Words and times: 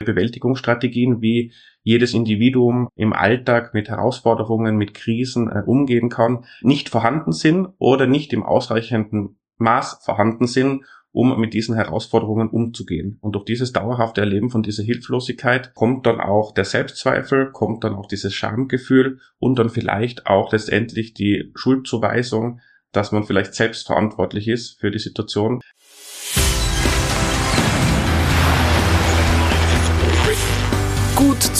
Bewältigungsstrategien, 0.00 1.20
wie 1.20 1.52
jedes 1.82 2.14
Individuum 2.14 2.88
im 2.94 3.12
Alltag 3.12 3.74
mit 3.74 3.88
Herausforderungen, 3.88 4.76
mit 4.76 4.94
Krisen 4.94 5.50
äh, 5.50 5.62
umgehen 5.66 6.08
kann, 6.08 6.44
nicht 6.62 6.88
vorhanden 6.88 7.32
sind 7.32 7.68
oder 7.78 8.06
nicht 8.06 8.32
im 8.32 8.42
ausreichenden 8.42 9.36
Maß 9.58 10.00
vorhanden 10.04 10.46
sind, 10.46 10.84
um 11.12 11.38
mit 11.38 11.52
diesen 11.52 11.74
Herausforderungen 11.74 12.48
umzugehen. 12.48 13.18
Und 13.20 13.32
durch 13.32 13.44
dieses 13.44 13.72
dauerhafte 13.72 14.22
Erleben 14.22 14.50
von 14.50 14.62
dieser 14.62 14.82
Hilflosigkeit 14.82 15.74
kommt 15.74 16.06
dann 16.06 16.20
auch 16.20 16.52
der 16.52 16.64
Selbstzweifel, 16.64 17.52
kommt 17.52 17.84
dann 17.84 17.94
auch 17.94 18.06
dieses 18.06 18.32
Schamgefühl 18.32 19.20
und 19.38 19.58
dann 19.58 19.68
vielleicht 19.68 20.26
auch 20.26 20.52
letztendlich 20.52 21.12
die 21.12 21.52
Schuldzuweisung, 21.54 22.60
dass 22.92 23.12
man 23.12 23.24
vielleicht 23.24 23.54
selbst 23.54 23.86
verantwortlich 23.86 24.48
ist 24.48 24.80
für 24.80 24.90
die 24.90 24.98
Situation. 24.98 25.60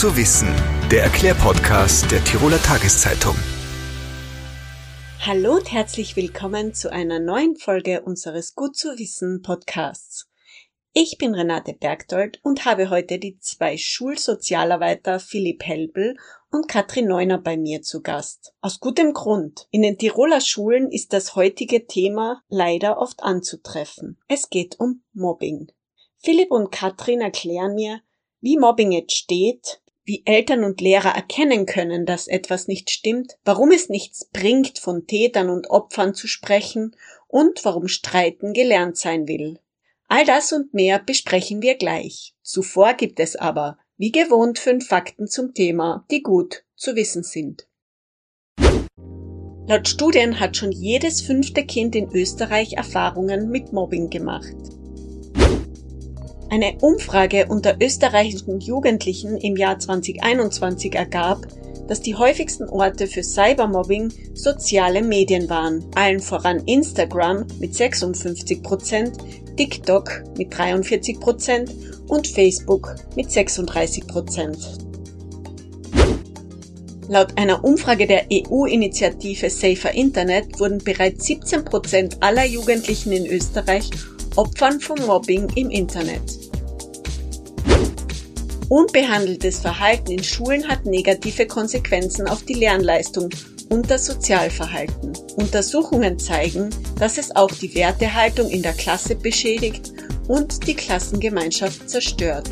Zu 0.02 0.16
wissen, 0.16 0.48
der 0.90 1.04
Erklärpodcast 1.04 2.10
der 2.10 2.24
Tiroler 2.24 2.60
Tageszeitung. 2.60 3.36
Hallo 5.20 5.58
und 5.58 5.70
herzlich 5.70 6.16
willkommen 6.16 6.74
zu 6.74 6.90
einer 6.90 7.20
neuen 7.20 7.54
Folge 7.54 8.02
unseres 8.02 8.56
Gut 8.56 8.74
zu 8.74 8.98
wissen 8.98 9.42
Podcasts. 9.42 10.28
Ich 10.92 11.18
bin 11.18 11.36
Renate 11.36 11.74
Bergdold 11.74 12.40
und 12.42 12.64
habe 12.64 12.90
heute 12.90 13.20
die 13.20 13.38
zwei 13.38 13.76
Schulsozialarbeiter 13.76 15.20
Philipp 15.20 15.62
Helbel 15.62 16.16
und 16.50 16.66
Katrin 16.66 17.06
Neuner 17.06 17.38
bei 17.38 17.56
mir 17.56 17.82
zu 17.82 18.02
Gast. 18.02 18.54
Aus 18.60 18.80
gutem 18.80 19.12
Grund. 19.12 19.68
In 19.70 19.82
den 19.82 19.98
Tiroler 19.98 20.40
Schulen 20.40 20.90
ist 20.90 21.12
das 21.12 21.36
heutige 21.36 21.86
Thema 21.86 22.42
leider 22.48 22.98
oft 22.98 23.22
anzutreffen. 23.22 24.18
Es 24.26 24.50
geht 24.50 24.80
um 24.80 25.04
Mobbing. 25.12 25.70
Philipp 26.18 26.50
und 26.50 26.72
Katrin 26.72 27.20
erklären 27.20 27.76
mir, 27.76 28.00
wie 28.40 28.58
Mobbing 28.58 28.90
jetzt 28.90 29.14
steht, 29.14 29.81
wie 30.04 30.22
Eltern 30.24 30.64
und 30.64 30.80
Lehrer 30.80 31.10
erkennen 31.10 31.66
können, 31.66 32.06
dass 32.06 32.26
etwas 32.26 32.68
nicht 32.68 32.90
stimmt, 32.90 33.38
warum 33.44 33.70
es 33.70 33.88
nichts 33.88 34.24
bringt, 34.24 34.78
von 34.78 35.06
Tätern 35.06 35.50
und 35.50 35.70
Opfern 35.70 36.14
zu 36.14 36.26
sprechen 36.26 36.96
und 37.28 37.64
warum 37.64 37.88
Streiten 37.88 38.52
gelernt 38.52 38.96
sein 38.96 39.28
will. 39.28 39.58
All 40.08 40.24
das 40.24 40.52
und 40.52 40.74
mehr 40.74 40.98
besprechen 40.98 41.62
wir 41.62 41.76
gleich. 41.76 42.34
Zuvor 42.42 42.94
gibt 42.94 43.20
es 43.20 43.36
aber, 43.36 43.78
wie 43.96 44.12
gewohnt, 44.12 44.58
fünf 44.58 44.88
Fakten 44.88 45.28
zum 45.28 45.54
Thema, 45.54 46.04
die 46.10 46.22
gut 46.22 46.64
zu 46.74 46.96
wissen 46.96 47.22
sind. 47.22 47.66
Laut 49.68 49.88
Studien 49.88 50.40
hat 50.40 50.56
schon 50.56 50.72
jedes 50.72 51.22
fünfte 51.22 51.64
Kind 51.64 51.94
in 51.94 52.10
Österreich 52.12 52.74
Erfahrungen 52.74 53.48
mit 53.48 53.72
Mobbing 53.72 54.10
gemacht. 54.10 54.56
Eine 56.52 56.76
Umfrage 56.82 57.46
unter 57.48 57.76
österreichischen 57.80 58.60
Jugendlichen 58.60 59.38
im 59.38 59.56
Jahr 59.56 59.78
2021 59.78 60.94
ergab, 60.94 61.46
dass 61.88 62.02
die 62.02 62.14
häufigsten 62.14 62.68
Orte 62.68 63.06
für 63.06 63.22
Cybermobbing 63.22 64.12
soziale 64.34 65.00
Medien 65.00 65.48
waren, 65.48 65.82
allen 65.94 66.20
voran 66.20 66.62
Instagram 66.66 67.46
mit 67.58 67.74
56 67.74 68.62
Prozent, 68.62 69.16
TikTok 69.56 70.24
mit 70.36 70.54
43 70.54 71.20
Prozent 71.20 71.74
und 72.08 72.26
Facebook 72.26 72.96
mit 73.16 73.32
36 73.32 74.06
Prozent. 74.06 74.58
Laut 77.08 77.38
einer 77.38 77.64
Umfrage 77.64 78.06
der 78.06 78.26
EU-Initiative 78.30 79.48
Safer 79.48 79.94
Internet 79.94 80.60
wurden 80.60 80.84
bereits 80.84 81.24
17 81.24 81.64
Prozent 81.64 82.18
aller 82.20 82.44
Jugendlichen 82.44 83.12
in 83.12 83.24
Österreich 83.26 83.88
Opfern 84.36 84.80
von 84.80 84.98
Mobbing 85.04 85.46
im 85.56 85.68
Internet. 85.68 86.22
Unbehandeltes 88.70 89.58
Verhalten 89.58 90.10
in 90.10 90.24
Schulen 90.24 90.66
hat 90.66 90.86
negative 90.86 91.46
Konsequenzen 91.46 92.26
auf 92.26 92.42
die 92.44 92.54
Lernleistung 92.54 93.28
und 93.68 93.90
das 93.90 94.06
Sozialverhalten. 94.06 95.12
Untersuchungen 95.36 96.18
zeigen, 96.18 96.70
dass 96.98 97.18
es 97.18 97.36
auch 97.36 97.50
die 97.50 97.74
Wertehaltung 97.74 98.48
in 98.48 98.62
der 98.62 98.72
Klasse 98.72 99.16
beschädigt 99.16 99.92
und 100.28 100.66
die 100.66 100.74
Klassengemeinschaft 100.74 101.90
zerstört. 101.90 102.48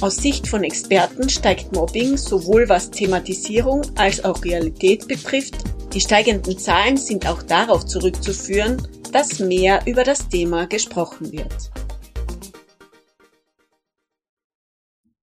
Aus 0.00 0.16
Sicht 0.16 0.48
von 0.48 0.64
Experten 0.64 1.28
steigt 1.28 1.70
Mobbing 1.74 2.16
sowohl 2.16 2.66
was 2.70 2.90
Thematisierung 2.90 3.82
als 3.96 4.24
auch 4.24 4.42
Realität 4.42 5.06
betrifft. 5.06 5.56
Die 5.92 6.00
steigenden 6.00 6.58
Zahlen 6.58 6.96
sind 6.96 7.28
auch 7.28 7.42
darauf 7.42 7.84
zurückzuführen, 7.84 8.88
dass 9.14 9.38
mehr 9.38 9.80
über 9.86 10.02
das 10.02 10.28
Thema 10.28 10.66
gesprochen 10.66 11.30
wird. 11.30 11.70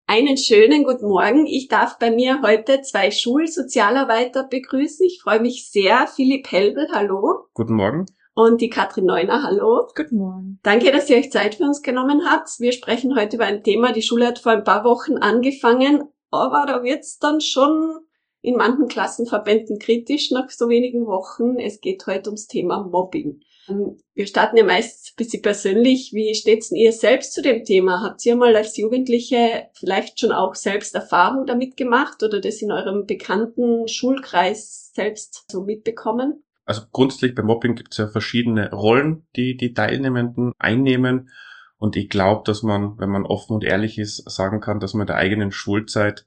Einen 0.07 0.37
schönen 0.37 0.85
guten 0.85 1.09
Morgen. 1.09 1.45
Ich 1.45 1.67
darf 1.67 1.99
bei 1.99 2.09
mir 2.09 2.41
heute 2.41 2.81
zwei 2.83 3.11
Schulsozialarbeiter 3.11 4.45
begrüßen. 4.45 5.05
Ich 5.05 5.21
freue 5.21 5.41
mich 5.41 5.69
sehr. 5.69 6.07
Philipp 6.07 6.49
Helbel, 6.49 6.87
hallo. 6.93 7.47
Guten 7.53 7.73
Morgen. 7.73 8.05
Und 8.33 8.61
die 8.61 8.69
Katrin 8.69 9.05
Neuner, 9.05 9.43
hallo. 9.43 9.85
Guten 9.93 10.19
Morgen. 10.19 10.59
Danke, 10.63 10.93
dass 10.93 11.09
ihr 11.09 11.17
euch 11.17 11.29
Zeit 11.29 11.55
für 11.55 11.65
uns 11.65 11.81
genommen 11.81 12.21
habt. 12.25 12.47
Wir 12.59 12.71
sprechen 12.71 13.17
heute 13.17 13.35
über 13.35 13.45
ein 13.45 13.61
Thema. 13.61 13.91
Die 13.91 14.01
Schule 14.01 14.27
hat 14.27 14.39
vor 14.39 14.53
ein 14.53 14.63
paar 14.63 14.85
Wochen 14.85 15.17
angefangen, 15.17 16.03
aber 16.29 16.63
da 16.65 16.81
wird's 16.81 17.19
dann 17.19 17.41
schon 17.41 17.99
in 18.41 18.55
manchen 18.55 18.87
Klassenverbänden 18.87 19.79
kritisch 19.79 20.31
nach 20.31 20.49
so 20.49 20.69
wenigen 20.69 21.05
Wochen. 21.05 21.59
Es 21.59 21.79
geht 21.79 22.05
heute 22.07 22.29
ums 22.29 22.47
Thema 22.47 22.83
Mobbing. 22.83 23.41
Ähm, 23.69 23.97
wir 24.13 24.27
starten 24.27 24.57
ja 24.57 24.63
meist 24.63 25.11
ein 25.11 25.15
bisschen 25.17 25.41
persönlich. 25.41 26.11
Wie 26.13 26.33
steht's 26.33 26.69
denn 26.69 26.77
ihr 26.77 26.91
selbst 26.91 27.33
zu 27.33 27.41
dem 27.41 27.63
Thema? 27.63 28.01
Habt 28.01 28.25
ihr 28.25 28.35
mal 28.35 28.55
als 28.55 28.77
Jugendliche 28.77 29.67
vielleicht 29.73 30.19
schon 30.19 30.31
auch 30.31 30.55
selbst 30.55 30.95
Erfahrung 30.95 31.45
damit 31.45 31.77
gemacht 31.77 32.23
oder 32.23 32.41
das 32.41 32.61
in 32.61 32.71
eurem 32.71 33.05
bekannten 33.05 33.87
Schulkreis 33.87 34.91
selbst 34.93 35.45
so 35.51 35.61
mitbekommen? 35.63 36.43
Also 36.65 36.83
grundsätzlich 36.91 37.35
beim 37.35 37.47
Mobbing 37.47 37.75
gibt 37.75 37.91
es 37.91 37.97
ja 37.97 38.07
verschiedene 38.07 38.71
Rollen, 38.71 39.27
die 39.35 39.57
die 39.57 39.73
Teilnehmenden 39.73 40.53
einnehmen. 40.57 41.29
Und 41.77 41.95
ich 41.95 42.09
glaube, 42.09 42.43
dass 42.45 42.61
man, 42.61 42.99
wenn 42.99 43.09
man 43.09 43.25
offen 43.25 43.53
und 43.53 43.63
ehrlich 43.63 43.97
ist, 43.97 44.29
sagen 44.29 44.61
kann, 44.61 44.79
dass 44.79 44.93
man 44.93 45.07
der 45.07 45.15
eigenen 45.17 45.51
Schulzeit, 45.51 46.25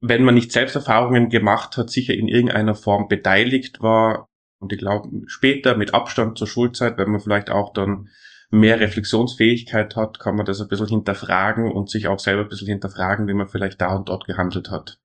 wenn 0.00 0.24
man 0.24 0.34
nicht 0.34 0.52
selbst 0.52 0.74
Erfahrungen 0.74 1.28
gemacht 1.28 1.76
hat, 1.76 1.90
sicher 1.90 2.14
in 2.14 2.28
irgendeiner 2.28 2.74
Form 2.74 3.08
beteiligt 3.08 3.80
war, 3.80 4.28
und 4.58 4.72
ich 4.72 4.78
glaube, 4.78 5.08
später 5.26 5.76
mit 5.76 5.94
Abstand 5.94 6.36
zur 6.36 6.46
Schulzeit, 6.46 6.98
wenn 6.98 7.10
man 7.10 7.20
vielleicht 7.20 7.50
auch 7.50 7.72
dann 7.72 8.10
mehr 8.50 8.80
Reflexionsfähigkeit 8.80 9.96
hat, 9.96 10.18
kann 10.18 10.36
man 10.36 10.44
das 10.44 10.60
ein 10.60 10.68
bisschen 10.68 10.88
hinterfragen 10.88 11.70
und 11.70 11.88
sich 11.88 12.08
auch 12.08 12.18
selber 12.18 12.42
ein 12.42 12.48
bisschen 12.48 12.68
hinterfragen, 12.68 13.26
wie 13.26 13.34
man 13.34 13.48
vielleicht 13.48 13.80
da 13.80 13.94
und 13.96 14.08
dort 14.08 14.26
gehandelt 14.26 14.70
hat. 14.70 15.00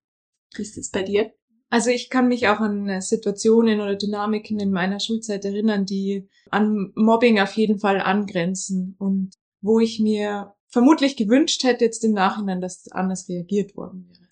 Wie 0.56 0.62
ist 0.62 0.78
es 0.78 0.90
bei 0.90 1.04
dir? 1.04 1.32
Also 1.70 1.90
ich 1.90 2.10
kann 2.10 2.28
mich 2.28 2.48
auch 2.48 2.60
an 2.60 3.02
Situationen 3.02 3.82
oder 3.82 3.96
Dynamiken 3.96 4.60
in 4.60 4.72
meiner 4.72 5.00
Schulzeit 5.00 5.46
erinnern, 5.46 5.86
die 5.86 6.28
an 6.52 6.92
Mobbing 6.96 7.40
auf 7.40 7.54
jeden 7.54 7.80
Fall 7.80 8.02
angrenzen 8.02 8.96
und 9.00 9.32
wo 9.62 9.80
ich 9.80 10.00
mir 10.00 10.54
vermutlich 10.68 11.16
gewünscht 11.18 11.64
hätte 11.64 11.86
jetzt 11.86 12.04
im 12.04 12.14
Nachhinein, 12.14 12.62
dass 12.62 12.92
anders 12.92 13.28
reagiert 13.30 13.76
worden 13.76 14.08
wäre. 14.10 14.25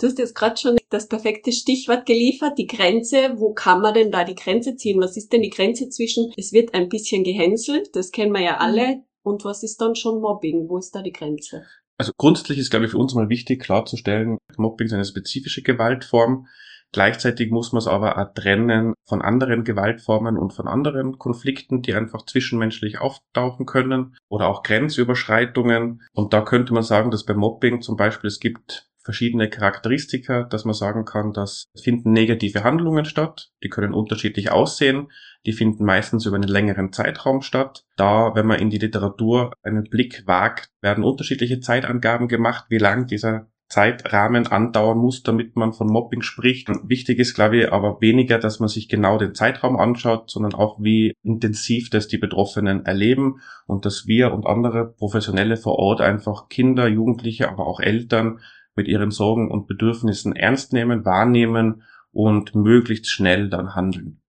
Du 0.00 0.06
hast 0.06 0.18
jetzt 0.20 0.36
gerade 0.36 0.56
schon 0.56 0.76
das 0.90 1.08
perfekte 1.08 1.50
Stichwort 1.50 2.06
geliefert, 2.06 2.56
die 2.56 2.68
Grenze. 2.68 3.34
Wo 3.34 3.52
kann 3.52 3.80
man 3.80 3.94
denn 3.94 4.12
da 4.12 4.22
die 4.22 4.36
Grenze 4.36 4.76
ziehen? 4.76 5.00
Was 5.00 5.16
ist 5.16 5.32
denn 5.32 5.42
die 5.42 5.50
Grenze 5.50 5.88
zwischen, 5.88 6.32
es 6.36 6.52
wird 6.52 6.72
ein 6.72 6.88
bisschen 6.88 7.24
gehänselt, 7.24 7.96
das 7.96 8.12
kennen 8.12 8.32
wir 8.32 8.42
ja 8.42 8.58
alle, 8.58 8.86
mhm. 8.86 9.02
und 9.22 9.44
was 9.44 9.64
ist 9.64 9.80
dann 9.80 9.96
schon 9.96 10.20
Mobbing? 10.20 10.68
Wo 10.68 10.78
ist 10.78 10.94
da 10.94 11.02
die 11.02 11.12
Grenze? 11.12 11.64
Also 11.98 12.12
grundsätzlich 12.16 12.58
ist, 12.58 12.70
glaube 12.70 12.84
ich, 12.84 12.92
für 12.92 12.98
uns 12.98 13.14
mal 13.14 13.28
wichtig 13.28 13.60
klarzustellen, 13.60 14.38
Mobbing 14.56 14.86
ist 14.86 14.92
eine 14.92 15.04
spezifische 15.04 15.62
Gewaltform. 15.62 16.46
Gleichzeitig 16.92 17.50
muss 17.50 17.72
man 17.72 17.80
es 17.80 17.88
aber 17.88 18.18
auch 18.18 18.32
trennen 18.34 18.94
von 19.04 19.20
anderen 19.20 19.64
Gewaltformen 19.64 20.38
und 20.38 20.54
von 20.54 20.68
anderen 20.68 21.18
Konflikten, 21.18 21.82
die 21.82 21.92
einfach 21.92 22.24
zwischenmenschlich 22.24 23.00
auftauchen 23.00 23.66
können 23.66 24.16
oder 24.28 24.48
auch 24.48 24.62
Grenzüberschreitungen. 24.62 26.02
Und 26.12 26.32
da 26.32 26.40
könnte 26.40 26.72
man 26.72 26.84
sagen, 26.84 27.10
dass 27.10 27.24
bei 27.24 27.34
Mobbing 27.34 27.82
zum 27.82 27.96
Beispiel 27.96 28.28
es 28.28 28.40
gibt 28.40 28.87
verschiedene 29.08 29.48
Charakteristika, 29.48 30.42
dass 30.42 30.66
man 30.66 30.74
sagen 30.74 31.06
kann, 31.06 31.32
dass 31.32 31.64
finden 31.74 32.12
negative 32.12 32.62
Handlungen 32.62 33.06
statt. 33.06 33.52
Die 33.64 33.70
können 33.70 33.94
unterschiedlich 33.94 34.50
aussehen. 34.50 35.10
Die 35.46 35.54
finden 35.54 35.86
meistens 35.86 36.26
über 36.26 36.36
einen 36.36 36.46
längeren 36.46 36.92
Zeitraum 36.92 37.40
statt. 37.40 37.86
Da, 37.96 38.34
wenn 38.34 38.46
man 38.46 38.58
in 38.58 38.68
die 38.68 38.76
Literatur 38.76 39.54
einen 39.62 39.84
Blick 39.84 40.24
wagt, 40.26 40.68
werden 40.82 41.04
unterschiedliche 41.04 41.60
Zeitangaben 41.60 42.28
gemacht, 42.28 42.66
wie 42.68 42.76
lang 42.76 43.06
dieser 43.06 43.48
Zeitrahmen 43.68 44.46
andauern 44.46 44.98
muss, 44.98 45.22
damit 45.22 45.56
man 45.56 45.72
von 45.72 45.86
Mobbing 45.86 46.20
spricht. 46.20 46.68
Wichtig 46.84 47.18
ist, 47.18 47.34
glaube 47.34 47.58
ich, 47.58 47.72
aber 47.72 48.02
weniger, 48.02 48.38
dass 48.38 48.60
man 48.60 48.68
sich 48.68 48.90
genau 48.90 49.16
den 49.16 49.34
Zeitraum 49.34 49.78
anschaut, 49.78 50.30
sondern 50.30 50.54
auch, 50.54 50.78
wie 50.80 51.14
intensiv 51.22 51.88
das 51.88 52.08
die 52.08 52.18
Betroffenen 52.18 52.84
erleben 52.84 53.40
und 53.66 53.86
dass 53.86 54.06
wir 54.06 54.32
und 54.32 54.46
andere 54.46 54.86
Professionelle 54.86 55.56
vor 55.56 55.78
Ort 55.78 56.02
einfach 56.02 56.50
Kinder, 56.50 56.88
Jugendliche, 56.88 57.48
aber 57.48 57.66
auch 57.66 57.80
Eltern 57.80 58.40
mit 58.78 58.88
ihren 58.88 59.10
Sorgen 59.10 59.50
und 59.50 59.66
Bedürfnissen 59.66 60.34
ernst 60.34 60.72
nehmen, 60.72 61.04
wahrnehmen 61.04 61.82
und 62.12 62.54
möglichst 62.54 63.08
schnell 63.08 63.50
dann 63.50 63.74
handeln. 63.74 64.22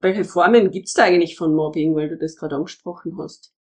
Welche 0.00 0.24
Formen 0.24 0.70
gibt's 0.70 0.92
da 0.92 1.04
eigentlich 1.04 1.36
von 1.36 1.54
Mobbing, 1.54 1.94
weil 1.94 2.08
du 2.08 2.18
das 2.18 2.36
gerade 2.36 2.56
angesprochen 2.56 3.16
hast? 3.18 3.54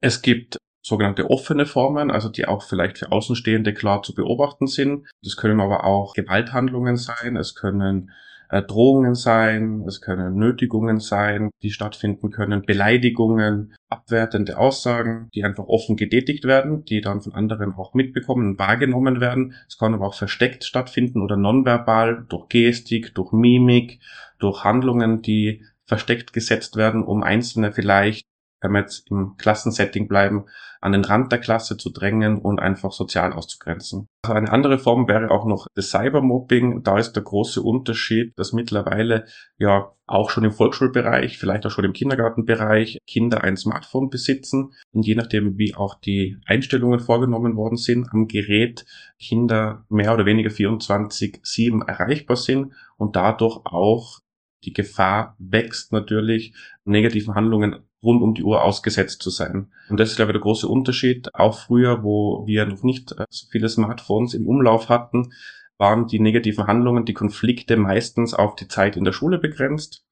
Es 0.00 0.22
gibt 0.22 0.58
sogenannte 0.80 1.28
offene 1.28 1.66
Formen, 1.66 2.10
also 2.10 2.28
die 2.28 2.46
auch 2.46 2.62
vielleicht 2.62 2.98
für 2.98 3.10
Außenstehende 3.10 3.74
klar 3.74 4.02
zu 4.02 4.14
beobachten 4.14 4.68
sind. 4.68 5.06
Das 5.22 5.36
können 5.36 5.60
aber 5.60 5.84
auch 5.84 6.14
Gewalthandlungen 6.14 6.96
sein, 6.96 7.36
es 7.36 7.54
können 7.54 8.10
äh, 8.48 8.62
Drohungen 8.62 9.14
sein, 9.14 9.84
es 9.86 10.00
können 10.00 10.34
Nötigungen 10.34 11.00
sein, 11.00 11.50
die 11.62 11.70
stattfinden 11.70 12.30
können, 12.30 12.62
Beleidigungen, 12.62 13.74
abwertende 13.88 14.58
Aussagen, 14.58 15.28
die 15.34 15.44
einfach 15.44 15.64
offen 15.66 15.96
getätigt 15.96 16.44
werden, 16.44 16.84
die 16.84 17.00
dann 17.00 17.20
von 17.20 17.34
anderen 17.34 17.74
auch 17.74 17.94
mitbekommen 17.94 18.50
und 18.50 18.58
wahrgenommen 18.58 19.20
werden. 19.20 19.54
Es 19.66 19.78
kann 19.78 19.94
aber 19.94 20.06
auch 20.06 20.14
versteckt 20.14 20.64
stattfinden 20.64 21.22
oder 21.22 21.36
nonverbal 21.36 22.24
durch 22.28 22.48
Gestik, 22.48 23.14
durch 23.14 23.32
Mimik, 23.32 24.00
durch 24.38 24.64
Handlungen, 24.64 25.22
die 25.22 25.64
versteckt 25.86 26.32
gesetzt 26.32 26.76
werden, 26.76 27.02
um 27.02 27.22
Einzelne 27.22 27.72
vielleicht 27.72 28.27
wenn 28.60 28.72
wir 28.72 28.80
jetzt 28.80 29.10
im 29.10 29.36
Klassensetting 29.36 30.08
bleiben, 30.08 30.46
an 30.80 30.92
den 30.92 31.04
Rand 31.04 31.32
der 31.32 31.40
Klasse 31.40 31.76
zu 31.76 31.90
drängen 31.90 32.38
und 32.38 32.60
einfach 32.60 32.92
sozial 32.92 33.32
auszugrenzen. 33.32 34.08
Also 34.22 34.34
eine 34.36 34.50
andere 34.50 34.78
Form 34.78 35.08
wäre 35.08 35.30
auch 35.30 35.44
noch 35.44 35.66
das 35.74 35.90
Cybermobbing. 35.90 36.82
Da 36.82 36.98
ist 36.98 37.12
der 37.12 37.22
große 37.22 37.62
Unterschied, 37.62 38.38
dass 38.38 38.52
mittlerweile 38.52 39.26
ja 39.58 39.92
auch 40.06 40.30
schon 40.30 40.44
im 40.44 40.52
Volksschulbereich, 40.52 41.38
vielleicht 41.38 41.66
auch 41.66 41.70
schon 41.70 41.84
im 41.84 41.92
Kindergartenbereich 41.92 42.98
Kinder 43.06 43.44
ein 43.44 43.56
Smartphone 43.56 44.08
besitzen 44.08 44.72
und 44.92 45.06
je 45.06 45.14
nachdem, 45.14 45.58
wie 45.58 45.74
auch 45.74 45.94
die 46.00 46.38
Einstellungen 46.46 47.00
vorgenommen 47.00 47.56
worden 47.56 47.76
sind, 47.76 48.08
am 48.12 48.26
Gerät 48.26 48.86
Kinder 49.18 49.84
mehr 49.88 50.14
oder 50.14 50.26
weniger 50.26 50.50
24-7 50.50 51.86
erreichbar 51.86 52.36
sind 52.36 52.72
und 52.96 53.16
dadurch 53.16 53.60
auch 53.64 54.20
die 54.64 54.72
Gefahr 54.72 55.36
wächst 55.38 55.92
natürlich, 55.92 56.54
negativen 56.84 57.34
Handlungen 57.34 57.87
rund 58.02 58.22
um 58.22 58.34
die 58.34 58.44
Uhr 58.44 58.62
ausgesetzt 58.62 59.22
zu 59.22 59.30
sein. 59.30 59.72
Und 59.88 59.98
das 59.98 60.10
ist, 60.10 60.16
glaube 60.16 60.32
ich, 60.32 60.34
der 60.34 60.42
große 60.42 60.68
Unterschied. 60.68 61.34
Auch 61.34 61.58
früher, 61.58 62.02
wo 62.02 62.46
wir 62.46 62.66
noch 62.66 62.82
nicht 62.82 63.12
äh, 63.12 63.24
so 63.30 63.46
viele 63.50 63.68
Smartphones 63.68 64.34
im 64.34 64.46
Umlauf 64.46 64.88
hatten, 64.88 65.32
waren 65.78 66.06
die 66.06 66.20
negativen 66.20 66.66
Handlungen, 66.66 67.04
die 67.04 67.14
Konflikte 67.14 67.76
meistens 67.76 68.34
auf 68.34 68.56
die 68.56 68.68
Zeit 68.68 68.96
in 68.96 69.04
der 69.04 69.12
Schule 69.12 69.38
begrenzt. 69.38 70.04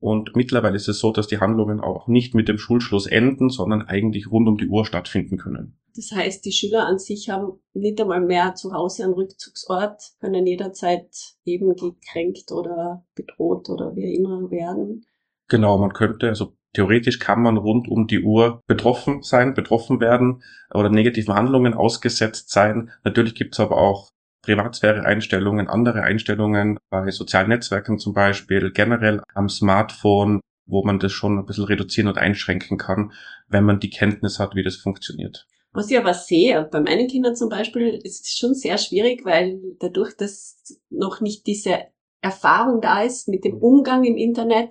Und 0.00 0.36
mittlerweile 0.36 0.76
ist 0.76 0.88
es 0.88 0.98
so, 0.98 1.12
dass 1.12 1.28
die 1.28 1.38
Handlungen 1.38 1.80
auch 1.80 2.08
nicht 2.08 2.34
mit 2.34 2.48
dem 2.48 2.58
Schulschluss 2.58 3.06
enden, 3.06 3.48
sondern 3.48 3.82
eigentlich 3.82 4.30
rund 4.30 4.48
um 4.48 4.58
die 4.58 4.66
Uhr 4.66 4.84
stattfinden 4.84 5.38
können. 5.38 5.78
Das 5.96 6.10
heißt, 6.12 6.44
die 6.44 6.52
Schüler 6.52 6.86
an 6.86 6.98
sich 6.98 7.30
haben 7.30 7.60
nicht 7.72 8.00
einmal 8.00 8.20
mehr 8.20 8.54
zu 8.54 8.72
Hause 8.72 9.04
einen 9.04 9.14
Rückzugsort, 9.14 10.02
können 10.20 10.46
jederzeit 10.46 11.08
eben 11.44 11.74
gekränkt 11.76 12.50
oder 12.50 13.06
bedroht 13.14 13.70
oder 13.70 13.94
wie 13.94 14.14
immer 14.14 14.50
werden. 14.50 15.06
Genau, 15.48 15.78
man 15.78 15.92
könnte, 15.92 16.28
also 16.28 16.56
theoretisch 16.74 17.18
kann 17.18 17.40
man 17.40 17.56
rund 17.56 17.88
um 17.88 18.06
die 18.06 18.22
Uhr 18.22 18.60
betroffen 18.66 19.22
sein, 19.22 19.54
betroffen 19.54 20.00
werden 20.00 20.42
oder 20.72 20.90
negativen 20.90 21.34
Handlungen 21.34 21.74
ausgesetzt 21.74 22.50
sein. 22.50 22.90
Natürlich 23.04 23.34
gibt 23.34 23.54
es 23.54 23.60
aber 23.60 23.78
auch 23.78 24.10
Privatsphäre-Einstellungen, 24.42 25.68
andere 25.68 26.02
Einstellungen 26.02 26.78
bei 26.90 27.10
sozialen 27.10 27.48
Netzwerken 27.48 27.98
zum 27.98 28.12
Beispiel, 28.12 28.70
generell 28.72 29.22
am 29.34 29.48
Smartphone, 29.48 30.40
wo 30.66 30.84
man 30.84 30.98
das 30.98 31.12
schon 31.12 31.38
ein 31.38 31.46
bisschen 31.46 31.64
reduzieren 31.64 32.08
und 32.08 32.18
einschränken 32.18 32.76
kann, 32.76 33.12
wenn 33.48 33.64
man 33.64 33.80
die 33.80 33.90
Kenntnis 33.90 34.38
hat, 34.38 34.54
wie 34.54 34.62
das 34.62 34.76
funktioniert. 34.76 35.46
Was 35.72 35.90
ich 35.90 35.98
aber 35.98 36.14
sehe, 36.14 36.68
bei 36.70 36.80
meinen 36.80 37.08
Kindern 37.08 37.34
zum 37.34 37.48
Beispiel, 37.48 38.00
ist 38.04 38.26
es 38.26 38.36
schon 38.36 38.54
sehr 38.54 38.78
schwierig, 38.78 39.24
weil 39.24 39.60
dadurch, 39.80 40.16
dass 40.16 40.78
noch 40.90 41.20
nicht 41.20 41.46
diese 41.46 41.78
Erfahrung 42.20 42.80
da 42.80 43.02
ist 43.02 43.28
mit 43.28 43.44
dem 43.44 43.56
Umgang 43.56 44.04
im 44.04 44.16
Internet, 44.16 44.70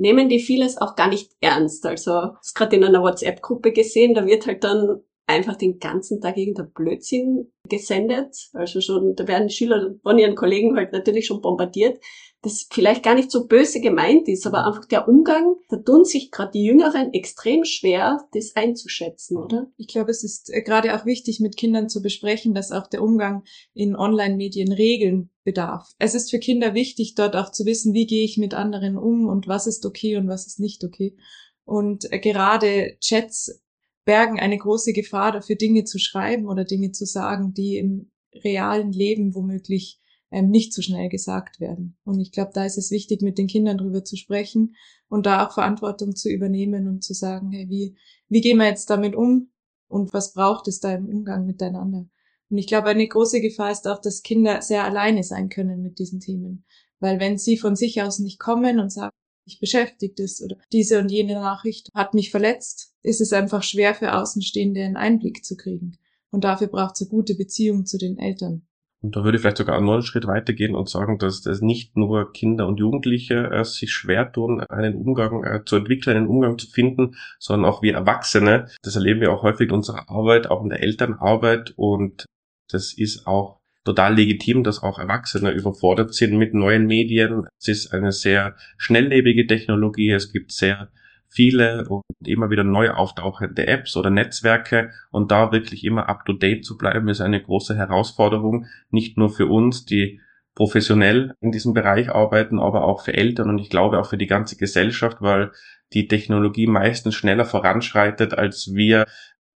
nehmen 0.00 0.28
die 0.28 0.40
vieles 0.40 0.78
auch 0.78 0.96
gar 0.96 1.08
nicht 1.08 1.32
ernst. 1.40 1.86
Also, 1.86 2.12
das 2.38 2.54
gerade 2.54 2.76
in 2.76 2.84
einer 2.84 3.02
WhatsApp-Gruppe 3.02 3.72
gesehen, 3.72 4.14
da 4.14 4.26
wird 4.26 4.46
halt 4.46 4.64
dann 4.64 5.00
einfach 5.26 5.56
den 5.56 5.78
ganzen 5.78 6.20
Tag 6.20 6.36
irgendein 6.36 6.72
Blödsinn 6.72 7.52
gesendet. 7.68 8.50
Also 8.52 8.80
schon, 8.80 9.14
da 9.14 9.28
werden 9.28 9.48
Schüler 9.48 9.94
von 10.02 10.18
ihren 10.18 10.34
Kollegen 10.34 10.76
halt 10.76 10.92
natürlich 10.92 11.26
schon 11.26 11.40
bombardiert 11.40 12.02
das 12.42 12.66
vielleicht 12.70 13.02
gar 13.02 13.14
nicht 13.14 13.30
so 13.30 13.46
böse 13.46 13.80
gemeint 13.80 14.26
ist, 14.26 14.46
aber 14.46 14.66
einfach 14.66 14.86
der 14.86 15.08
Umgang, 15.08 15.56
da 15.68 15.76
tun 15.76 16.04
sich 16.04 16.30
gerade 16.30 16.52
die 16.52 16.64
Jüngeren 16.64 17.12
extrem 17.12 17.64
schwer, 17.64 18.26
das 18.32 18.56
einzuschätzen, 18.56 19.36
oder? 19.36 19.70
Ich 19.76 19.88
glaube, 19.88 20.10
es 20.10 20.24
ist 20.24 20.50
äh, 20.50 20.62
gerade 20.62 20.96
auch 20.96 21.04
wichtig, 21.04 21.40
mit 21.40 21.56
Kindern 21.56 21.90
zu 21.90 22.00
besprechen, 22.00 22.54
dass 22.54 22.72
auch 22.72 22.86
der 22.86 23.02
Umgang 23.02 23.44
in 23.74 23.94
Online-Medien 23.94 24.72
Regeln 24.72 25.30
bedarf. 25.44 25.90
Es 25.98 26.14
ist 26.14 26.30
für 26.30 26.38
Kinder 26.38 26.72
wichtig, 26.72 27.14
dort 27.14 27.36
auch 27.36 27.52
zu 27.52 27.66
wissen, 27.66 27.92
wie 27.92 28.06
gehe 28.06 28.24
ich 28.24 28.38
mit 28.38 28.54
anderen 28.54 28.96
um 28.96 29.26
und 29.26 29.46
was 29.46 29.66
ist 29.66 29.84
okay 29.84 30.16
und 30.16 30.28
was 30.28 30.46
ist 30.46 30.60
nicht 30.60 30.82
okay. 30.82 31.16
Und 31.64 32.10
äh, 32.10 32.18
gerade 32.18 32.96
Chats 33.00 33.60
bergen 34.06 34.40
eine 34.40 34.56
große 34.56 34.94
Gefahr 34.94 35.32
dafür, 35.32 35.56
Dinge 35.56 35.84
zu 35.84 35.98
schreiben 35.98 36.48
oder 36.48 36.64
Dinge 36.64 36.92
zu 36.92 37.04
sagen, 37.04 37.52
die 37.52 37.76
im 37.76 38.10
realen 38.32 38.92
Leben 38.92 39.34
womöglich 39.34 40.00
ähm, 40.30 40.50
nicht 40.50 40.72
so 40.72 40.82
schnell 40.82 41.08
gesagt 41.08 41.60
werden. 41.60 41.96
Und 42.04 42.20
ich 42.20 42.32
glaube, 42.32 42.52
da 42.54 42.64
ist 42.64 42.78
es 42.78 42.90
wichtig, 42.90 43.22
mit 43.22 43.38
den 43.38 43.46
Kindern 43.46 43.78
drüber 43.78 44.04
zu 44.04 44.16
sprechen 44.16 44.76
und 45.08 45.26
da 45.26 45.46
auch 45.46 45.52
Verantwortung 45.52 46.14
zu 46.14 46.28
übernehmen 46.28 46.88
und 46.88 47.02
zu 47.02 47.14
sagen, 47.14 47.50
hey, 47.50 47.68
wie, 47.68 47.96
wie 48.28 48.40
gehen 48.40 48.58
wir 48.58 48.66
jetzt 48.66 48.90
damit 48.90 49.14
um 49.14 49.50
und 49.88 50.12
was 50.12 50.32
braucht 50.32 50.68
es 50.68 50.80
da 50.80 50.94
im 50.94 51.08
Umgang 51.08 51.46
miteinander? 51.46 52.08
Und 52.48 52.58
ich 52.58 52.66
glaube, 52.66 52.88
eine 52.88 53.06
große 53.06 53.40
Gefahr 53.40 53.70
ist 53.70 53.86
auch, 53.86 54.00
dass 54.00 54.22
Kinder 54.22 54.60
sehr 54.62 54.84
alleine 54.84 55.22
sein 55.22 55.48
können 55.48 55.82
mit 55.82 55.98
diesen 55.98 56.20
Themen. 56.20 56.64
Weil 56.98 57.20
wenn 57.20 57.38
sie 57.38 57.56
von 57.56 57.76
sich 57.76 58.02
aus 58.02 58.18
nicht 58.18 58.38
kommen 58.38 58.80
und 58.80 58.90
sagen, 58.90 59.14
ich 59.46 59.58
beschäftigt 59.58 60.20
ist 60.20 60.42
oder 60.42 60.56
diese 60.72 61.00
und 61.00 61.10
jene 61.10 61.34
Nachricht 61.34 61.90
hat 61.94 62.14
mich 62.14 62.30
verletzt, 62.30 62.94
ist 63.02 63.20
es 63.20 63.32
einfach 63.32 63.62
schwer 63.62 63.94
für 63.94 64.14
Außenstehende 64.14 64.82
einen 64.82 64.96
Einblick 64.96 65.44
zu 65.44 65.56
kriegen. 65.56 65.98
Und 66.30 66.44
dafür 66.44 66.68
braucht 66.68 66.94
es 66.94 67.02
eine 67.02 67.10
gute 67.10 67.34
Beziehung 67.34 67.86
zu 67.86 67.98
den 67.98 68.18
Eltern. 68.18 68.66
Und 69.02 69.16
da 69.16 69.24
würde 69.24 69.36
ich 69.36 69.42
vielleicht 69.42 69.56
sogar 69.56 69.76
einen 69.76 69.86
neuen 69.86 70.02
Schritt 70.02 70.26
weitergehen 70.26 70.74
und 70.74 70.88
sagen, 70.88 71.18
dass 71.18 71.40
das 71.40 71.62
nicht 71.62 71.96
nur 71.96 72.32
Kinder 72.32 72.66
und 72.66 72.78
Jugendliche 72.78 73.50
äh, 73.50 73.64
sich 73.64 73.92
schwer 73.92 74.30
tun, 74.30 74.60
einen 74.60 74.94
Umgang 74.94 75.42
äh, 75.42 75.64
zu 75.64 75.76
entwickeln, 75.76 76.16
einen 76.16 76.26
Umgang 76.26 76.58
zu 76.58 76.66
finden, 76.66 77.16
sondern 77.38 77.70
auch 77.70 77.82
wir 77.82 77.94
Erwachsene. 77.94 78.66
Das 78.82 78.96
erleben 78.96 79.22
wir 79.22 79.32
auch 79.32 79.42
häufig 79.42 79.68
in 79.68 79.74
unserer 79.74 80.10
Arbeit, 80.10 80.50
auch 80.50 80.62
in 80.62 80.68
der 80.68 80.82
Elternarbeit. 80.82 81.72
Und 81.76 82.26
das 82.70 82.92
ist 82.92 83.26
auch 83.26 83.60
total 83.84 84.14
legitim, 84.14 84.64
dass 84.64 84.82
auch 84.82 84.98
Erwachsene 84.98 85.50
überfordert 85.50 86.12
sind 86.12 86.36
mit 86.36 86.52
neuen 86.52 86.86
Medien. 86.86 87.46
Es 87.58 87.68
ist 87.68 87.94
eine 87.94 88.12
sehr 88.12 88.54
schnelllebige 88.76 89.46
Technologie. 89.46 90.10
Es 90.10 90.30
gibt 90.30 90.52
sehr 90.52 90.90
viele 91.30 91.86
und 91.88 92.04
immer 92.24 92.50
wieder 92.50 92.64
neu 92.64 92.90
auftauchende 92.90 93.66
Apps 93.66 93.96
oder 93.96 94.10
Netzwerke 94.10 94.90
und 95.10 95.30
da 95.30 95.52
wirklich 95.52 95.84
immer 95.84 96.08
up 96.08 96.26
to 96.26 96.32
date 96.32 96.64
zu 96.64 96.76
bleiben, 96.76 97.08
ist 97.08 97.20
eine 97.20 97.42
große 97.42 97.76
Herausforderung, 97.76 98.66
nicht 98.90 99.16
nur 99.16 99.30
für 99.30 99.46
uns, 99.46 99.84
die 99.84 100.20
professionell 100.54 101.32
in 101.40 101.52
diesem 101.52 101.72
Bereich 101.72 102.10
arbeiten, 102.10 102.58
aber 102.58 102.84
auch 102.84 103.02
für 103.02 103.14
Eltern 103.14 103.48
und 103.48 103.58
ich 103.60 103.70
glaube 103.70 103.98
auch 103.98 104.06
für 104.06 104.18
die 104.18 104.26
ganze 104.26 104.56
Gesellschaft, 104.56 105.18
weil 105.20 105.52
die 105.92 106.08
Technologie 106.08 106.66
meistens 106.66 107.14
schneller 107.14 107.44
voranschreitet, 107.44 108.34
als 108.34 108.72
wir 108.74 109.06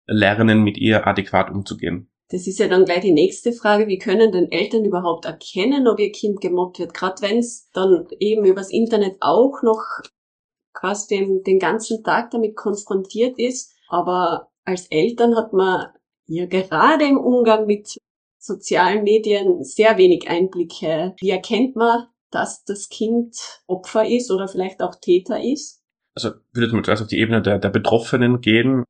lernen, 0.06 0.62
mit 0.62 0.76
ihr 0.76 1.06
adäquat 1.06 1.50
umzugehen. 1.50 2.08
Das 2.30 2.46
ist 2.46 2.58
ja 2.58 2.68
dann 2.68 2.86
gleich 2.86 3.00
die 3.00 3.12
nächste 3.12 3.52
Frage. 3.52 3.88
Wie 3.88 3.98
können 3.98 4.32
denn 4.32 4.50
Eltern 4.50 4.84
überhaupt 4.84 5.26
erkennen, 5.26 5.86
ob 5.86 5.98
ihr 5.98 6.12
Kind 6.12 6.40
gemobbt 6.40 6.78
wird? 6.78 6.94
Gerade 6.94 7.20
wenn 7.20 7.38
es 7.38 7.68
dann 7.72 8.06
eben 8.20 8.44
übers 8.44 8.70
Internet 8.70 9.16
auch 9.20 9.62
noch 9.62 9.82
quasi 10.72 11.16
den, 11.16 11.42
den 11.42 11.58
ganzen 11.58 12.02
Tag 12.02 12.30
damit 12.30 12.56
konfrontiert 12.56 13.38
ist. 13.38 13.74
Aber 13.88 14.50
als 14.64 14.86
Eltern 14.88 15.36
hat 15.36 15.52
man 15.52 15.88
ja 16.26 16.46
gerade 16.46 17.04
im 17.04 17.18
Umgang 17.18 17.66
mit 17.66 17.98
sozialen 18.38 19.04
Medien 19.04 19.62
sehr 19.62 19.98
wenig 19.98 20.28
Einblicke. 20.28 21.14
Wie 21.20 21.30
erkennt 21.30 21.76
man, 21.76 22.06
dass 22.30 22.64
das 22.64 22.88
Kind 22.88 23.36
Opfer 23.66 24.06
ist 24.06 24.30
oder 24.30 24.48
vielleicht 24.48 24.82
auch 24.82 24.96
Täter 24.96 25.42
ist? 25.42 25.80
Also 26.14 26.30
würde 26.52 26.74
mal 26.74 26.84
zuerst 26.84 27.02
auf 27.02 27.08
die 27.08 27.18
Ebene 27.18 27.40
der, 27.40 27.58
der 27.58 27.70
Betroffenen 27.70 28.40
gehen. 28.40 28.84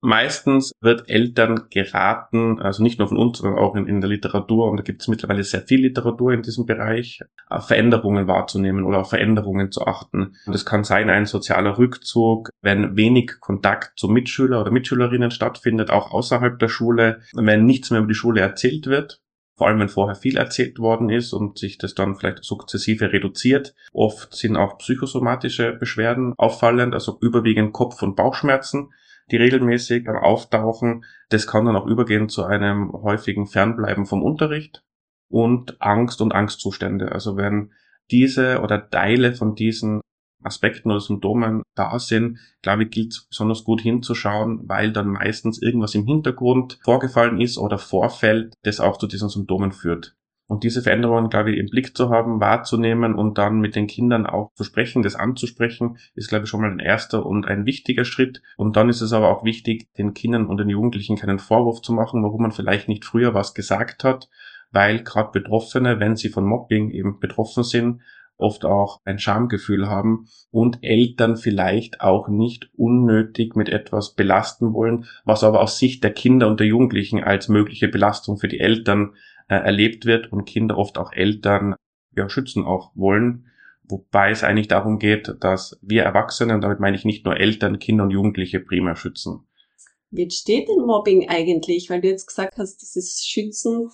Meistens 0.00 0.70
wird 0.80 1.10
Eltern 1.10 1.66
geraten, 1.70 2.60
also 2.60 2.84
nicht 2.84 3.00
nur 3.00 3.08
von 3.08 3.16
uns, 3.16 3.38
sondern 3.38 3.58
auch 3.58 3.74
in, 3.74 3.88
in 3.88 4.00
der 4.00 4.08
Literatur, 4.08 4.70
und 4.70 4.76
da 4.76 4.82
gibt 4.84 5.02
es 5.02 5.08
mittlerweile 5.08 5.42
sehr 5.42 5.62
viel 5.62 5.80
Literatur 5.80 6.32
in 6.32 6.42
diesem 6.42 6.66
Bereich, 6.66 7.20
Veränderungen 7.48 8.28
wahrzunehmen 8.28 8.84
oder 8.84 9.00
auf 9.00 9.10
Veränderungen 9.10 9.72
zu 9.72 9.86
achten. 9.86 10.36
Und 10.46 10.54
es 10.54 10.64
kann 10.64 10.84
sein, 10.84 11.10
ein 11.10 11.26
sozialer 11.26 11.78
Rückzug, 11.78 12.50
wenn 12.62 12.96
wenig 12.96 13.40
Kontakt 13.40 13.98
zu 13.98 14.08
Mitschüler 14.08 14.60
oder 14.60 14.70
Mitschülerinnen 14.70 15.32
stattfindet, 15.32 15.90
auch 15.90 16.12
außerhalb 16.12 16.60
der 16.60 16.68
Schule, 16.68 17.20
wenn 17.34 17.64
nichts 17.64 17.90
mehr 17.90 17.98
über 17.98 18.08
die 18.08 18.14
Schule 18.14 18.40
erzählt 18.40 18.86
wird, 18.86 19.20
vor 19.56 19.66
allem 19.66 19.80
wenn 19.80 19.88
vorher 19.88 20.14
viel 20.14 20.36
erzählt 20.36 20.78
worden 20.78 21.10
ist 21.10 21.32
und 21.32 21.58
sich 21.58 21.76
das 21.76 21.96
dann 21.96 22.14
vielleicht 22.14 22.44
sukzessive 22.44 23.12
reduziert. 23.12 23.74
Oft 23.92 24.32
sind 24.32 24.56
auch 24.56 24.78
psychosomatische 24.78 25.72
Beschwerden 25.72 26.34
auffallend, 26.36 26.94
also 26.94 27.18
überwiegend 27.20 27.72
Kopf- 27.72 28.02
und 28.02 28.14
Bauchschmerzen 28.14 28.90
die 29.30 29.36
regelmäßig 29.36 30.08
auftauchen. 30.08 31.04
Das 31.28 31.46
kann 31.46 31.64
dann 31.64 31.76
auch 31.76 31.86
übergehen 31.86 32.28
zu 32.28 32.44
einem 32.44 32.92
häufigen 32.92 33.46
Fernbleiben 33.46 34.06
vom 34.06 34.22
Unterricht 34.22 34.82
und 35.28 35.80
Angst 35.80 36.20
und 36.20 36.34
Angstzustände. 36.34 37.12
Also 37.12 37.36
wenn 37.36 37.72
diese 38.10 38.60
oder 38.60 38.88
Teile 38.90 39.34
von 39.34 39.54
diesen 39.54 40.00
Aspekten 40.42 40.90
oder 40.90 41.00
Symptomen 41.00 41.62
da 41.74 41.98
sind, 41.98 42.38
glaube 42.62 42.84
ich, 42.84 42.90
gilt 42.90 43.12
es 43.12 43.26
besonders 43.28 43.64
gut 43.64 43.80
hinzuschauen, 43.80 44.68
weil 44.68 44.92
dann 44.92 45.08
meistens 45.08 45.60
irgendwas 45.60 45.94
im 45.94 46.06
Hintergrund 46.06 46.78
vorgefallen 46.82 47.40
ist 47.40 47.58
oder 47.58 47.78
vorfällt, 47.78 48.54
das 48.62 48.80
auch 48.80 48.98
zu 48.98 49.06
diesen 49.06 49.28
Symptomen 49.28 49.72
führt. 49.72 50.17
Und 50.48 50.64
diese 50.64 50.80
Veränderungen, 50.80 51.28
glaube 51.28 51.52
ich, 51.52 51.58
im 51.58 51.66
Blick 51.66 51.94
zu 51.94 52.08
haben, 52.08 52.40
wahrzunehmen 52.40 53.14
und 53.14 53.36
dann 53.36 53.60
mit 53.60 53.76
den 53.76 53.86
Kindern 53.86 54.24
auch 54.24 54.50
zu 54.54 54.64
sprechen, 54.64 55.02
das 55.02 55.14
anzusprechen, 55.14 55.98
ist, 56.14 56.28
glaube 56.28 56.44
ich, 56.44 56.50
schon 56.50 56.62
mal 56.62 56.70
ein 56.70 56.78
erster 56.78 57.26
und 57.26 57.46
ein 57.46 57.66
wichtiger 57.66 58.06
Schritt. 58.06 58.40
Und 58.56 58.76
dann 58.76 58.88
ist 58.88 59.02
es 59.02 59.12
aber 59.12 59.28
auch 59.28 59.44
wichtig, 59.44 59.92
den 59.98 60.14
Kindern 60.14 60.46
und 60.46 60.56
den 60.56 60.70
Jugendlichen 60.70 61.16
keinen 61.16 61.38
Vorwurf 61.38 61.82
zu 61.82 61.92
machen, 61.92 62.22
warum 62.22 62.40
man 62.40 62.52
vielleicht 62.52 62.88
nicht 62.88 63.04
früher 63.04 63.34
was 63.34 63.52
gesagt 63.52 64.04
hat, 64.04 64.30
weil 64.72 65.02
gerade 65.02 65.32
Betroffene, 65.32 66.00
wenn 66.00 66.16
sie 66.16 66.30
von 66.30 66.46
Mobbing 66.46 66.90
eben 66.90 67.20
betroffen 67.20 67.62
sind, 67.62 68.00
oft 68.38 68.64
auch 68.64 69.00
ein 69.04 69.18
Schamgefühl 69.18 69.88
haben 69.88 70.28
und 70.50 70.78
Eltern 70.82 71.36
vielleicht 71.36 72.00
auch 72.00 72.28
nicht 72.28 72.70
unnötig 72.76 73.54
mit 73.54 73.68
etwas 73.68 74.14
belasten 74.14 74.72
wollen, 74.72 75.04
was 75.24 75.44
aber 75.44 75.60
aus 75.60 75.78
Sicht 75.78 76.04
der 76.04 76.12
Kinder 76.12 76.46
und 76.46 76.60
der 76.60 76.68
Jugendlichen 76.68 77.22
als 77.22 77.48
mögliche 77.48 77.88
Belastung 77.88 78.38
für 78.38 78.48
die 78.48 78.60
Eltern 78.60 79.14
äh, 79.48 79.56
erlebt 79.56 80.06
wird 80.06 80.32
und 80.32 80.44
Kinder 80.44 80.78
oft 80.78 80.98
auch 80.98 81.12
Eltern 81.12 81.74
ja, 82.14 82.28
schützen 82.28 82.64
auch 82.64 82.92
wollen. 82.94 83.46
Wobei 83.84 84.30
es 84.30 84.44
eigentlich 84.44 84.68
darum 84.68 84.98
geht, 84.98 85.34
dass 85.40 85.78
wir 85.80 86.02
Erwachsene, 86.02 86.54
und 86.54 86.60
damit 86.60 86.80
meine 86.80 86.96
ich 86.96 87.04
nicht 87.04 87.24
nur 87.24 87.38
Eltern, 87.38 87.78
Kinder 87.78 88.04
und 88.04 88.10
Jugendliche 88.10 88.60
primär 88.60 88.96
schützen. 88.96 89.46
Wie 90.10 90.22
entsteht 90.22 90.68
denn 90.68 90.84
Mobbing 90.84 91.28
eigentlich? 91.28 91.88
Weil 91.88 92.00
du 92.00 92.08
jetzt 92.08 92.26
gesagt 92.26 92.58
hast, 92.58 92.78
dieses 92.82 93.26
Schützen 93.26 93.90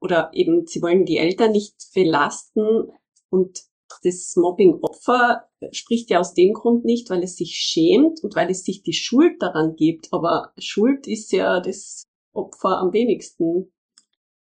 oder 0.00 0.30
eben, 0.32 0.66
sie 0.66 0.82
wollen 0.82 1.04
die 1.04 1.18
Eltern 1.18 1.52
nicht 1.52 1.74
belasten 1.94 2.88
und 3.30 3.62
das 4.02 4.34
Mobbing-Opfer 4.36 5.48
spricht 5.70 6.10
ja 6.10 6.18
aus 6.18 6.34
dem 6.34 6.52
Grund 6.54 6.84
nicht, 6.84 7.10
weil 7.10 7.22
es 7.22 7.36
sich 7.36 7.54
schämt 7.54 8.22
und 8.22 8.34
weil 8.34 8.50
es 8.50 8.64
sich 8.64 8.82
die 8.82 8.94
Schuld 8.94 9.40
daran 9.40 9.76
gibt. 9.76 10.08
Aber 10.12 10.52
Schuld 10.58 11.06
ist 11.06 11.32
ja 11.32 11.60
das 11.60 12.04
Opfer 12.32 12.78
am 12.78 12.92
wenigsten. 12.92 13.71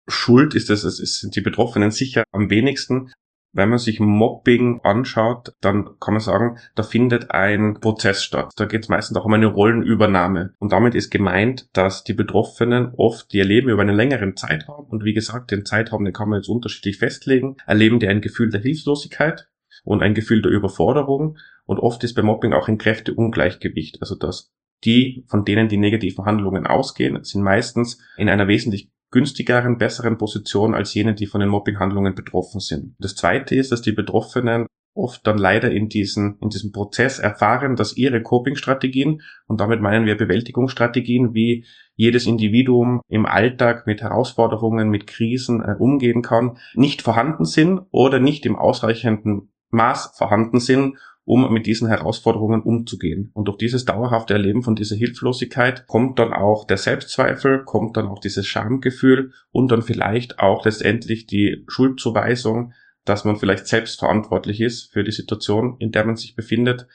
Schuld 0.06 0.54
ist 0.54 0.70
es, 0.70 0.84
es 0.84 1.20
sind 1.20 1.36
die 1.36 1.40
Betroffenen 1.40 1.90
sicher 1.90 2.24
am 2.32 2.50
wenigsten. 2.50 3.12
Wenn 3.56 3.68
man 3.68 3.78
sich 3.78 4.00
Mobbing 4.00 4.80
anschaut, 4.82 5.54
dann 5.60 5.98
kann 6.00 6.14
man 6.14 6.20
sagen, 6.20 6.58
da 6.74 6.82
findet 6.82 7.30
ein 7.30 7.78
Prozess 7.80 8.24
statt. 8.24 8.50
Da 8.56 8.64
geht 8.64 8.82
es 8.82 8.88
meistens 8.88 9.16
auch 9.16 9.26
um 9.26 9.32
eine 9.32 9.46
Rollenübernahme. 9.46 10.54
Und 10.58 10.72
damit 10.72 10.96
ist 10.96 11.10
gemeint, 11.10 11.68
dass 11.72 12.02
die 12.02 12.14
Betroffenen 12.14 12.92
oft 12.96 13.32
ihr 13.32 13.44
Leben 13.44 13.68
über 13.68 13.82
einen 13.82 13.94
längeren 13.94 14.36
Zeitraum, 14.36 14.86
und 14.86 15.04
wie 15.04 15.14
gesagt, 15.14 15.52
den 15.52 15.64
Zeitraum, 15.64 16.04
den 16.04 16.12
kann 16.12 16.28
man 16.28 16.40
jetzt 16.40 16.48
unterschiedlich 16.48 16.98
festlegen, 16.98 17.56
erleben 17.64 18.00
die 18.00 18.08
ein 18.08 18.20
Gefühl 18.20 18.50
der 18.50 18.60
Hilflosigkeit 18.60 19.46
und 19.84 20.02
ein 20.02 20.14
Gefühl 20.14 20.42
der 20.42 20.50
Überforderung. 20.50 21.38
Und 21.64 21.78
oft 21.78 22.02
ist 22.02 22.14
bei 22.14 22.22
Mobbing 22.22 22.54
auch 22.54 22.66
ein 22.66 22.78
Kräfteungleichgewicht. 22.78 23.98
Also 24.00 24.16
dass 24.16 24.52
die, 24.82 25.24
von 25.28 25.44
denen 25.44 25.68
die 25.68 25.76
negativen 25.76 26.24
Handlungen 26.24 26.66
ausgehen, 26.66 27.22
sind 27.22 27.42
meistens 27.42 27.98
in 28.16 28.28
einer 28.28 28.48
wesentlich 28.48 28.90
günstigeren, 29.14 29.78
besseren 29.78 30.18
Position 30.18 30.74
als 30.74 30.92
jene, 30.92 31.14
die 31.14 31.26
von 31.26 31.40
den 31.40 31.48
Mobbinghandlungen 31.48 32.16
betroffen 32.16 32.58
sind. 32.58 32.96
Das 32.98 33.14
zweite 33.14 33.54
ist, 33.54 33.70
dass 33.70 33.80
die 33.80 33.92
Betroffenen 33.92 34.66
oft 34.92 35.24
dann 35.26 35.38
leider 35.38 35.70
in 35.70 35.88
diesen, 35.88 36.36
in 36.40 36.50
diesem 36.50 36.72
Prozess 36.72 37.20
erfahren, 37.20 37.76
dass 37.76 37.96
ihre 37.96 38.22
Coping-Strategien, 38.22 39.22
und 39.46 39.60
damit 39.60 39.80
meinen 39.80 40.04
wir 40.04 40.16
Bewältigungsstrategien, 40.16 41.32
wie 41.32 41.64
jedes 41.94 42.26
Individuum 42.26 43.00
im 43.08 43.24
Alltag 43.24 43.86
mit 43.86 44.02
Herausforderungen, 44.02 44.88
mit 44.88 45.06
Krisen 45.06 45.62
äh, 45.62 45.76
umgehen 45.78 46.22
kann, 46.22 46.58
nicht 46.74 47.00
vorhanden 47.00 47.44
sind 47.44 47.82
oder 47.92 48.18
nicht 48.18 48.44
im 48.46 48.56
ausreichenden 48.56 49.52
Maß 49.70 50.14
vorhanden 50.16 50.58
sind, 50.58 50.96
um 51.24 51.52
mit 51.52 51.66
diesen 51.66 51.88
Herausforderungen 51.88 52.62
umzugehen. 52.62 53.30
Und 53.34 53.46
durch 53.46 53.56
dieses 53.56 53.84
dauerhafte 53.84 54.34
Erleben 54.34 54.62
von 54.62 54.76
dieser 54.76 54.96
Hilflosigkeit 54.96 55.86
kommt 55.86 56.18
dann 56.18 56.32
auch 56.32 56.66
der 56.66 56.76
Selbstzweifel, 56.76 57.64
kommt 57.64 57.96
dann 57.96 58.06
auch 58.06 58.18
dieses 58.18 58.46
Schamgefühl 58.46 59.32
und 59.50 59.72
dann 59.72 59.82
vielleicht 59.82 60.38
auch 60.38 60.64
letztendlich 60.64 61.26
die 61.26 61.64
Schuldzuweisung, 61.68 62.72
dass 63.04 63.24
man 63.24 63.36
vielleicht 63.36 63.66
selbst 63.66 63.98
verantwortlich 63.98 64.60
ist 64.60 64.92
für 64.92 65.04
die 65.04 65.12
Situation, 65.12 65.76
in 65.78 65.92
der 65.92 66.04
man 66.04 66.16
sich 66.16 66.34
befindet, 66.34 66.86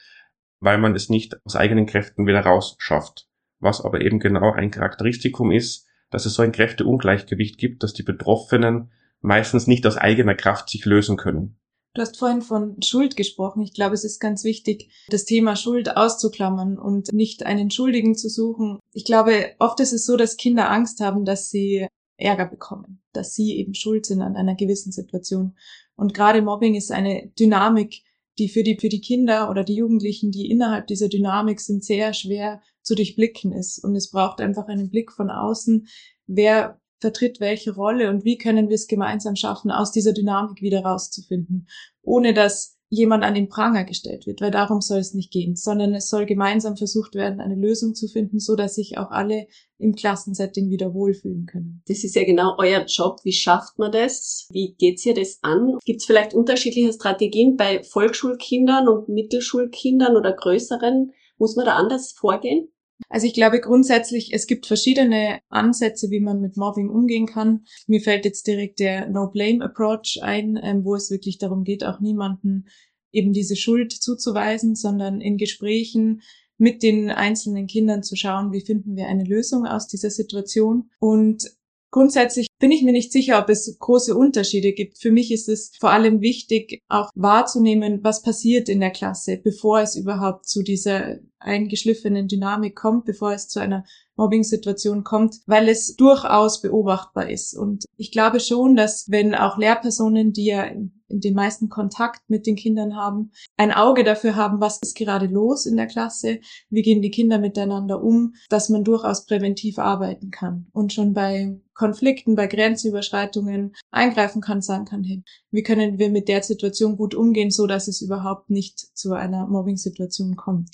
weil 0.60 0.78
man 0.78 0.94
es 0.94 1.08
nicht 1.08 1.36
aus 1.44 1.56
eigenen 1.56 1.86
Kräften 1.86 2.26
wieder 2.26 2.40
rausschafft. 2.40 3.26
Was 3.58 3.80
aber 3.80 4.00
eben 4.00 4.20
genau 4.20 4.52
ein 4.52 4.70
Charakteristikum 4.70 5.50
ist, 5.50 5.86
dass 6.10 6.26
es 6.26 6.34
so 6.34 6.42
ein 6.42 6.52
Kräfteungleichgewicht 6.52 7.58
gibt, 7.58 7.82
dass 7.82 7.94
die 7.94 8.02
Betroffenen 8.02 8.90
meistens 9.20 9.66
nicht 9.66 9.86
aus 9.86 9.96
eigener 9.96 10.34
Kraft 10.34 10.68
sich 10.68 10.84
lösen 10.84 11.16
können. 11.16 11.59
Du 11.92 12.02
hast 12.02 12.18
vorhin 12.18 12.42
von 12.42 12.80
Schuld 12.82 13.16
gesprochen. 13.16 13.62
Ich 13.62 13.74
glaube, 13.74 13.94
es 13.94 14.04
ist 14.04 14.20
ganz 14.20 14.44
wichtig, 14.44 14.90
das 15.08 15.24
Thema 15.24 15.56
Schuld 15.56 15.96
auszuklammern 15.96 16.78
und 16.78 17.12
nicht 17.12 17.44
einen 17.44 17.70
Schuldigen 17.70 18.14
zu 18.14 18.28
suchen. 18.28 18.78
Ich 18.92 19.04
glaube, 19.04 19.54
oft 19.58 19.80
ist 19.80 19.92
es 19.92 20.06
so, 20.06 20.16
dass 20.16 20.36
Kinder 20.36 20.70
Angst 20.70 21.00
haben, 21.00 21.24
dass 21.24 21.50
sie 21.50 21.88
Ärger 22.16 22.46
bekommen, 22.46 23.02
dass 23.12 23.34
sie 23.34 23.56
eben 23.56 23.74
schuld 23.74 24.06
sind 24.06 24.22
an 24.22 24.36
einer 24.36 24.54
gewissen 24.54 24.92
Situation. 24.92 25.56
Und 25.96 26.14
gerade 26.14 26.42
Mobbing 26.42 26.76
ist 26.76 26.92
eine 26.92 27.32
Dynamik, 27.38 28.02
die 28.38 28.48
für 28.48 28.62
die, 28.62 28.78
für 28.78 28.88
die 28.88 29.00
Kinder 29.00 29.50
oder 29.50 29.64
die 29.64 29.74
Jugendlichen, 29.74 30.30
die 30.30 30.48
innerhalb 30.48 30.86
dieser 30.86 31.08
Dynamik 31.08 31.60
sind, 31.60 31.84
sehr 31.84 32.14
schwer 32.14 32.62
zu 32.82 32.94
durchblicken 32.94 33.52
ist. 33.52 33.82
Und 33.82 33.96
es 33.96 34.10
braucht 34.10 34.40
einfach 34.40 34.68
einen 34.68 34.90
Blick 34.90 35.12
von 35.12 35.28
außen. 35.28 35.88
Wer 36.26 36.79
vertritt 37.00 37.40
welche 37.40 37.74
Rolle 37.74 38.10
und 38.10 38.24
wie 38.24 38.38
können 38.38 38.68
wir 38.68 38.74
es 38.74 38.86
gemeinsam 38.86 39.36
schaffen, 39.36 39.70
aus 39.70 39.92
dieser 39.92 40.12
Dynamik 40.12 40.62
wieder 40.62 40.84
rauszufinden, 40.84 41.68
ohne 42.02 42.34
dass 42.34 42.76
jemand 42.92 43.22
an 43.22 43.34
den 43.34 43.48
Pranger 43.48 43.84
gestellt 43.84 44.26
wird, 44.26 44.40
weil 44.40 44.50
darum 44.50 44.80
soll 44.80 44.98
es 44.98 45.14
nicht 45.14 45.30
gehen, 45.30 45.54
sondern 45.54 45.94
es 45.94 46.08
soll 46.08 46.26
gemeinsam 46.26 46.76
versucht 46.76 47.14
werden, 47.14 47.40
eine 47.40 47.54
Lösung 47.54 47.94
zu 47.94 48.08
finden, 48.08 48.40
so 48.40 48.56
dass 48.56 48.74
sich 48.74 48.98
auch 48.98 49.12
alle 49.12 49.46
im 49.78 49.94
Klassensetting 49.94 50.70
wieder 50.70 50.92
wohlfühlen 50.92 51.46
können. 51.46 51.82
Das 51.86 52.02
ist 52.02 52.16
ja 52.16 52.24
genau 52.24 52.56
euer 52.58 52.84
Job. 52.86 53.20
Wie 53.22 53.32
schafft 53.32 53.78
man 53.78 53.92
das? 53.92 54.48
Wie 54.50 54.74
geht's 54.76 55.06
ihr 55.06 55.14
das 55.14 55.38
an? 55.42 55.78
Gibt 55.84 56.00
es 56.00 56.06
vielleicht 56.06 56.34
unterschiedliche 56.34 56.92
Strategien 56.92 57.56
bei 57.56 57.84
Volksschulkindern 57.84 58.88
und 58.88 59.08
Mittelschulkindern 59.08 60.16
oder 60.16 60.32
größeren? 60.32 61.12
Muss 61.38 61.54
man 61.54 61.66
da 61.66 61.76
anders 61.76 62.10
vorgehen? 62.10 62.68
Also 63.08 63.26
ich 63.26 63.34
glaube 63.34 63.60
grundsätzlich, 63.60 64.32
es 64.32 64.46
gibt 64.46 64.66
verschiedene 64.66 65.40
Ansätze, 65.48 66.10
wie 66.10 66.20
man 66.20 66.40
mit 66.40 66.56
Mobbing 66.56 66.88
umgehen 66.88 67.26
kann. 67.26 67.64
Mir 67.86 68.00
fällt 68.00 68.24
jetzt 68.24 68.46
direkt 68.46 68.78
der 68.78 69.08
No-Blame-Approach 69.08 70.20
ein, 70.22 70.58
ähm, 70.62 70.84
wo 70.84 70.94
es 70.94 71.10
wirklich 71.10 71.38
darum 71.38 71.64
geht, 71.64 71.84
auch 71.84 72.00
niemanden 72.00 72.66
eben 73.12 73.32
diese 73.32 73.56
Schuld 73.56 73.92
zuzuweisen, 73.92 74.74
sondern 74.74 75.20
in 75.20 75.36
Gesprächen 75.36 76.22
mit 76.58 76.82
den 76.82 77.10
einzelnen 77.10 77.66
Kindern 77.66 78.02
zu 78.02 78.16
schauen, 78.16 78.52
wie 78.52 78.60
finden 78.60 78.94
wir 78.94 79.06
eine 79.06 79.24
Lösung 79.24 79.66
aus 79.66 79.88
dieser 79.88 80.10
Situation. 80.10 80.90
Und 80.98 81.50
grundsätzlich 81.90 82.48
bin 82.58 82.72
ich 82.72 82.82
mir 82.82 82.92
nicht 82.92 83.12
sicher, 83.12 83.38
ob 83.40 83.48
es 83.48 83.76
große 83.78 84.14
Unterschiede 84.14 84.72
gibt. 84.72 84.98
Für 84.98 85.10
mich 85.10 85.32
ist 85.32 85.48
es 85.48 85.72
vor 85.80 85.90
allem 85.90 86.20
wichtig, 86.20 86.82
auch 86.88 87.10
wahrzunehmen, 87.14 88.00
was 88.02 88.22
passiert 88.22 88.68
in 88.68 88.80
der 88.80 88.90
Klasse, 88.90 89.38
bevor 89.42 89.80
es 89.80 89.96
überhaupt 89.96 90.46
zu 90.46 90.62
dieser 90.62 91.18
eingeschliffenen 91.38 92.28
Dynamik 92.28 92.76
kommt, 92.76 93.06
bevor 93.06 93.32
es 93.32 93.48
zu 93.48 93.60
einer 93.60 93.84
Mobbing-Situation 94.16 95.04
kommt, 95.04 95.36
weil 95.46 95.68
es 95.68 95.96
durchaus 95.96 96.60
beobachtbar 96.60 97.30
ist. 97.30 97.56
Und 97.56 97.84
ich 97.96 98.12
glaube 98.12 98.40
schon, 98.40 98.76
dass 98.76 99.10
wenn 99.10 99.34
auch 99.34 99.56
Lehrpersonen, 99.56 100.32
die 100.32 100.46
ja 100.46 100.70
den 101.10 101.34
meisten 101.34 101.68
Kontakt 101.68 102.22
mit 102.28 102.46
den 102.46 102.56
Kindern 102.56 102.96
haben, 102.96 103.32
ein 103.56 103.72
Auge 103.72 104.04
dafür 104.04 104.36
haben, 104.36 104.60
was 104.60 104.78
ist 104.82 104.96
gerade 104.96 105.26
los 105.26 105.66
in 105.66 105.76
der 105.76 105.86
Klasse, 105.86 106.40
wie 106.68 106.82
gehen 106.82 107.02
die 107.02 107.10
Kinder 107.10 107.38
miteinander 107.38 108.02
um, 108.02 108.34
dass 108.48 108.68
man 108.68 108.84
durchaus 108.84 109.26
präventiv 109.26 109.78
arbeiten 109.78 110.30
kann 110.30 110.66
und 110.72 110.92
schon 110.92 111.12
bei 111.12 111.60
Konflikten, 111.74 112.34
bei 112.34 112.46
Grenzüberschreitungen 112.46 113.74
eingreifen 113.90 114.42
kann, 114.42 114.60
sagen 114.60 114.84
kann, 114.84 115.02
hey, 115.02 115.22
wie 115.50 115.62
können 115.62 115.98
wir 115.98 116.10
mit 116.10 116.28
der 116.28 116.42
Situation 116.42 116.96
gut 116.96 117.14
umgehen, 117.14 117.50
so 117.50 117.66
dass 117.66 117.88
es 117.88 118.02
überhaupt 118.02 118.50
nicht 118.50 118.78
zu 118.78 119.14
einer 119.14 119.46
Mobbing-Situation 119.46 120.36
kommt. 120.36 120.68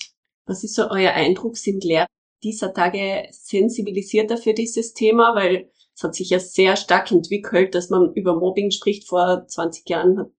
Was 0.45 0.63
ist 0.63 0.75
so 0.75 0.89
euer 0.89 1.11
Eindruck? 1.11 1.57
Sind 1.57 1.83
Lehrer 1.83 2.07
dieser 2.43 2.73
Tage 2.73 3.27
sensibilisierter 3.31 4.37
für 4.37 4.53
dieses 4.53 4.93
Thema? 4.93 5.35
Weil 5.35 5.71
es 5.97 6.03
hat 6.03 6.13
sich 6.13 6.29
ja 6.29 6.39
sehr 6.39 6.75
stark 6.75 7.11
entwickelt, 7.11 7.73
dass 7.73 7.89
man 7.89 8.13
über 8.13 8.35
Mobbing 8.35 8.69
spricht. 8.69 9.07
Vor 9.07 9.47
20 9.47 9.89
Jahren 9.89 10.19
hat, 10.19 10.31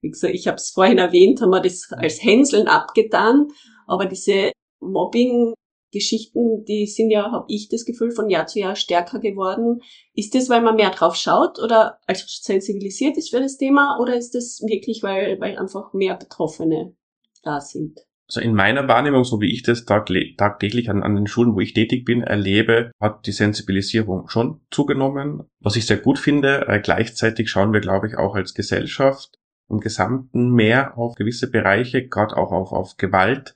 wie 0.00 0.10
gesagt, 0.10 0.32
ich 0.32 0.46
habe 0.46 0.58
es 0.58 0.70
vorhin 0.70 0.98
erwähnt, 0.98 1.42
haben 1.42 1.50
wir 1.50 1.60
das 1.60 1.88
als 1.90 2.22
Hänseln 2.22 2.68
abgetan. 2.68 3.48
Aber 3.88 4.06
diese 4.06 4.52
Mobbing 4.80 5.54
Geschichten, 5.90 6.64
die 6.64 6.86
sind 6.86 7.10
ja, 7.10 7.32
habe 7.32 7.46
ich 7.48 7.68
das 7.68 7.84
Gefühl, 7.84 8.12
von 8.12 8.30
Jahr 8.30 8.46
zu 8.46 8.60
Jahr 8.60 8.76
stärker 8.76 9.18
geworden. 9.18 9.82
Ist 10.14 10.36
das, 10.36 10.48
weil 10.48 10.62
man 10.62 10.76
mehr 10.76 10.90
drauf 10.90 11.16
schaut 11.16 11.58
oder 11.58 11.98
also 12.06 12.24
sensibilisiert 12.26 13.16
ist 13.16 13.30
für 13.30 13.40
das 13.40 13.58
Thema 13.58 13.98
oder 14.00 14.16
ist 14.16 14.36
das 14.36 14.62
wirklich, 14.64 15.02
weil, 15.02 15.38
weil 15.40 15.58
einfach 15.58 15.92
mehr 15.92 16.14
Betroffene 16.14 16.96
da 17.42 17.60
sind? 17.60 18.00
Also 18.32 18.48
in 18.48 18.54
meiner 18.54 18.88
Wahrnehmung, 18.88 19.24
so 19.24 19.42
wie 19.42 19.52
ich 19.52 19.62
das 19.62 19.84
tagtäglich 19.84 20.88
an, 20.88 21.02
an 21.02 21.16
den 21.16 21.26
Schulen, 21.26 21.54
wo 21.54 21.60
ich 21.60 21.74
tätig 21.74 22.06
bin, 22.06 22.22
erlebe, 22.22 22.90
hat 22.98 23.26
die 23.26 23.32
Sensibilisierung 23.32 24.26
schon 24.30 24.62
zugenommen. 24.70 25.42
Was 25.60 25.76
ich 25.76 25.84
sehr 25.84 25.98
gut 25.98 26.18
finde, 26.18 26.66
äh, 26.66 26.80
gleichzeitig 26.80 27.50
schauen 27.50 27.74
wir, 27.74 27.80
glaube 27.80 28.06
ich, 28.06 28.16
auch 28.16 28.34
als 28.34 28.54
Gesellschaft 28.54 29.38
im 29.68 29.80
Gesamten 29.80 30.50
mehr 30.50 30.96
auf 30.96 31.14
gewisse 31.14 31.50
Bereiche, 31.50 32.08
gerade 32.08 32.38
auch 32.38 32.52
auf, 32.52 32.72
auf 32.72 32.96
Gewalt 32.96 33.54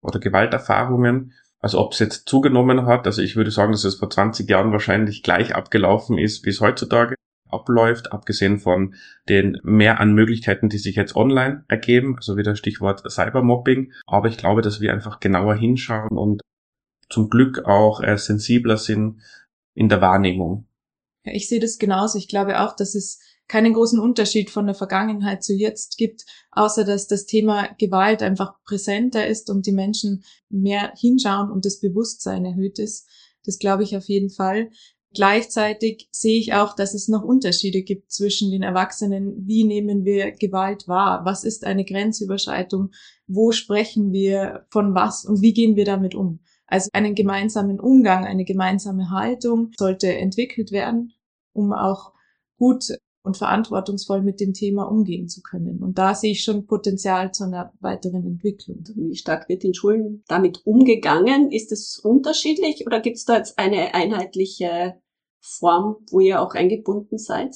oder 0.00 0.20
Gewalterfahrungen, 0.20 1.32
als 1.58 1.74
ob 1.74 1.92
es 1.92 1.98
jetzt 1.98 2.28
zugenommen 2.28 2.86
hat. 2.86 3.04
Also 3.04 3.20
ich 3.20 3.34
würde 3.34 3.50
sagen, 3.50 3.72
dass 3.72 3.82
es 3.82 3.96
vor 3.96 4.10
20 4.10 4.48
Jahren 4.48 4.70
wahrscheinlich 4.70 5.24
gleich 5.24 5.56
abgelaufen 5.56 6.18
ist, 6.18 6.46
wie 6.46 6.50
es 6.50 6.60
heutzutage 6.60 7.16
abläuft, 7.50 8.12
abgesehen 8.12 8.58
von 8.58 8.94
den 9.28 9.58
mehr 9.62 10.00
an 10.00 10.14
Möglichkeiten, 10.14 10.68
die 10.68 10.78
sich 10.78 10.96
jetzt 10.96 11.16
online 11.16 11.64
ergeben, 11.68 12.16
also 12.16 12.36
wieder 12.36 12.56
Stichwort 12.56 13.02
Cybermobbing. 13.10 13.92
Aber 14.06 14.28
ich 14.28 14.36
glaube, 14.36 14.62
dass 14.62 14.80
wir 14.80 14.92
einfach 14.92 15.20
genauer 15.20 15.54
hinschauen 15.54 16.16
und 16.16 16.40
zum 17.10 17.30
Glück 17.30 17.64
auch 17.64 18.02
äh, 18.02 18.16
sensibler 18.18 18.76
sind 18.76 19.20
in 19.74 19.88
der 19.88 20.00
Wahrnehmung. 20.00 20.66
Ja, 21.24 21.32
ich 21.32 21.48
sehe 21.48 21.60
das 21.60 21.78
genauso. 21.78 22.18
Ich 22.18 22.28
glaube 22.28 22.60
auch, 22.60 22.76
dass 22.76 22.94
es 22.94 23.20
keinen 23.48 23.72
großen 23.72 23.98
Unterschied 23.98 24.50
von 24.50 24.66
der 24.66 24.74
Vergangenheit 24.74 25.42
zu 25.42 25.54
jetzt 25.54 25.96
gibt, 25.96 26.26
außer 26.50 26.84
dass 26.84 27.08
das 27.08 27.24
Thema 27.24 27.68
Gewalt 27.78 28.22
einfach 28.22 28.62
präsenter 28.64 29.26
ist 29.26 29.48
und 29.50 29.66
die 29.66 29.72
Menschen 29.72 30.22
mehr 30.50 30.92
hinschauen 30.96 31.50
und 31.50 31.64
das 31.64 31.80
Bewusstsein 31.80 32.44
erhöht 32.44 32.78
ist. 32.78 33.08
Das 33.44 33.58
glaube 33.58 33.82
ich 33.82 33.96
auf 33.96 34.04
jeden 34.04 34.28
Fall. 34.28 34.70
Gleichzeitig 35.14 36.08
sehe 36.12 36.38
ich 36.38 36.52
auch, 36.52 36.74
dass 36.76 36.92
es 36.92 37.08
noch 37.08 37.22
Unterschiede 37.22 37.82
gibt 37.82 38.12
zwischen 38.12 38.50
den 38.50 38.62
Erwachsenen. 38.62 39.46
Wie 39.46 39.64
nehmen 39.64 40.04
wir 40.04 40.32
Gewalt 40.32 40.86
wahr? 40.86 41.24
Was 41.24 41.44
ist 41.44 41.64
eine 41.64 41.84
Grenzüberschreitung? 41.84 42.90
Wo 43.26 43.52
sprechen 43.52 44.12
wir 44.12 44.66
von 44.70 44.94
was 44.94 45.24
und 45.24 45.40
wie 45.40 45.54
gehen 45.54 45.76
wir 45.76 45.86
damit 45.86 46.14
um? 46.14 46.40
Also 46.66 46.90
einen 46.92 47.14
gemeinsamen 47.14 47.80
Umgang, 47.80 48.26
eine 48.26 48.44
gemeinsame 48.44 49.10
Haltung 49.10 49.70
sollte 49.78 50.14
entwickelt 50.14 50.70
werden, 50.70 51.14
um 51.54 51.72
auch 51.72 52.12
gut 52.58 52.84
und 53.28 53.36
verantwortungsvoll 53.36 54.22
mit 54.22 54.40
dem 54.40 54.54
Thema 54.54 54.84
umgehen 54.84 55.28
zu 55.28 55.42
können. 55.42 55.82
Und 55.82 55.98
da 55.98 56.14
sehe 56.14 56.32
ich 56.32 56.42
schon 56.42 56.66
Potenzial 56.66 57.32
zu 57.32 57.44
einer 57.44 57.72
weiteren 57.80 58.26
Entwicklung. 58.26 58.82
Wie 58.96 59.14
stark 59.14 59.48
wird 59.50 59.64
in 59.64 59.74
Schulen 59.74 60.24
damit 60.28 60.62
umgegangen? 60.64 61.52
Ist 61.52 61.70
es 61.70 61.98
unterschiedlich 61.98 62.86
oder 62.86 63.00
gibt 63.00 63.18
es 63.18 63.26
da 63.26 63.36
jetzt 63.36 63.58
eine 63.58 63.94
einheitliche 63.94 64.94
Form, 65.40 65.96
wo 66.10 66.20
ihr 66.20 66.40
auch 66.40 66.54
eingebunden 66.54 67.18
seid? 67.18 67.54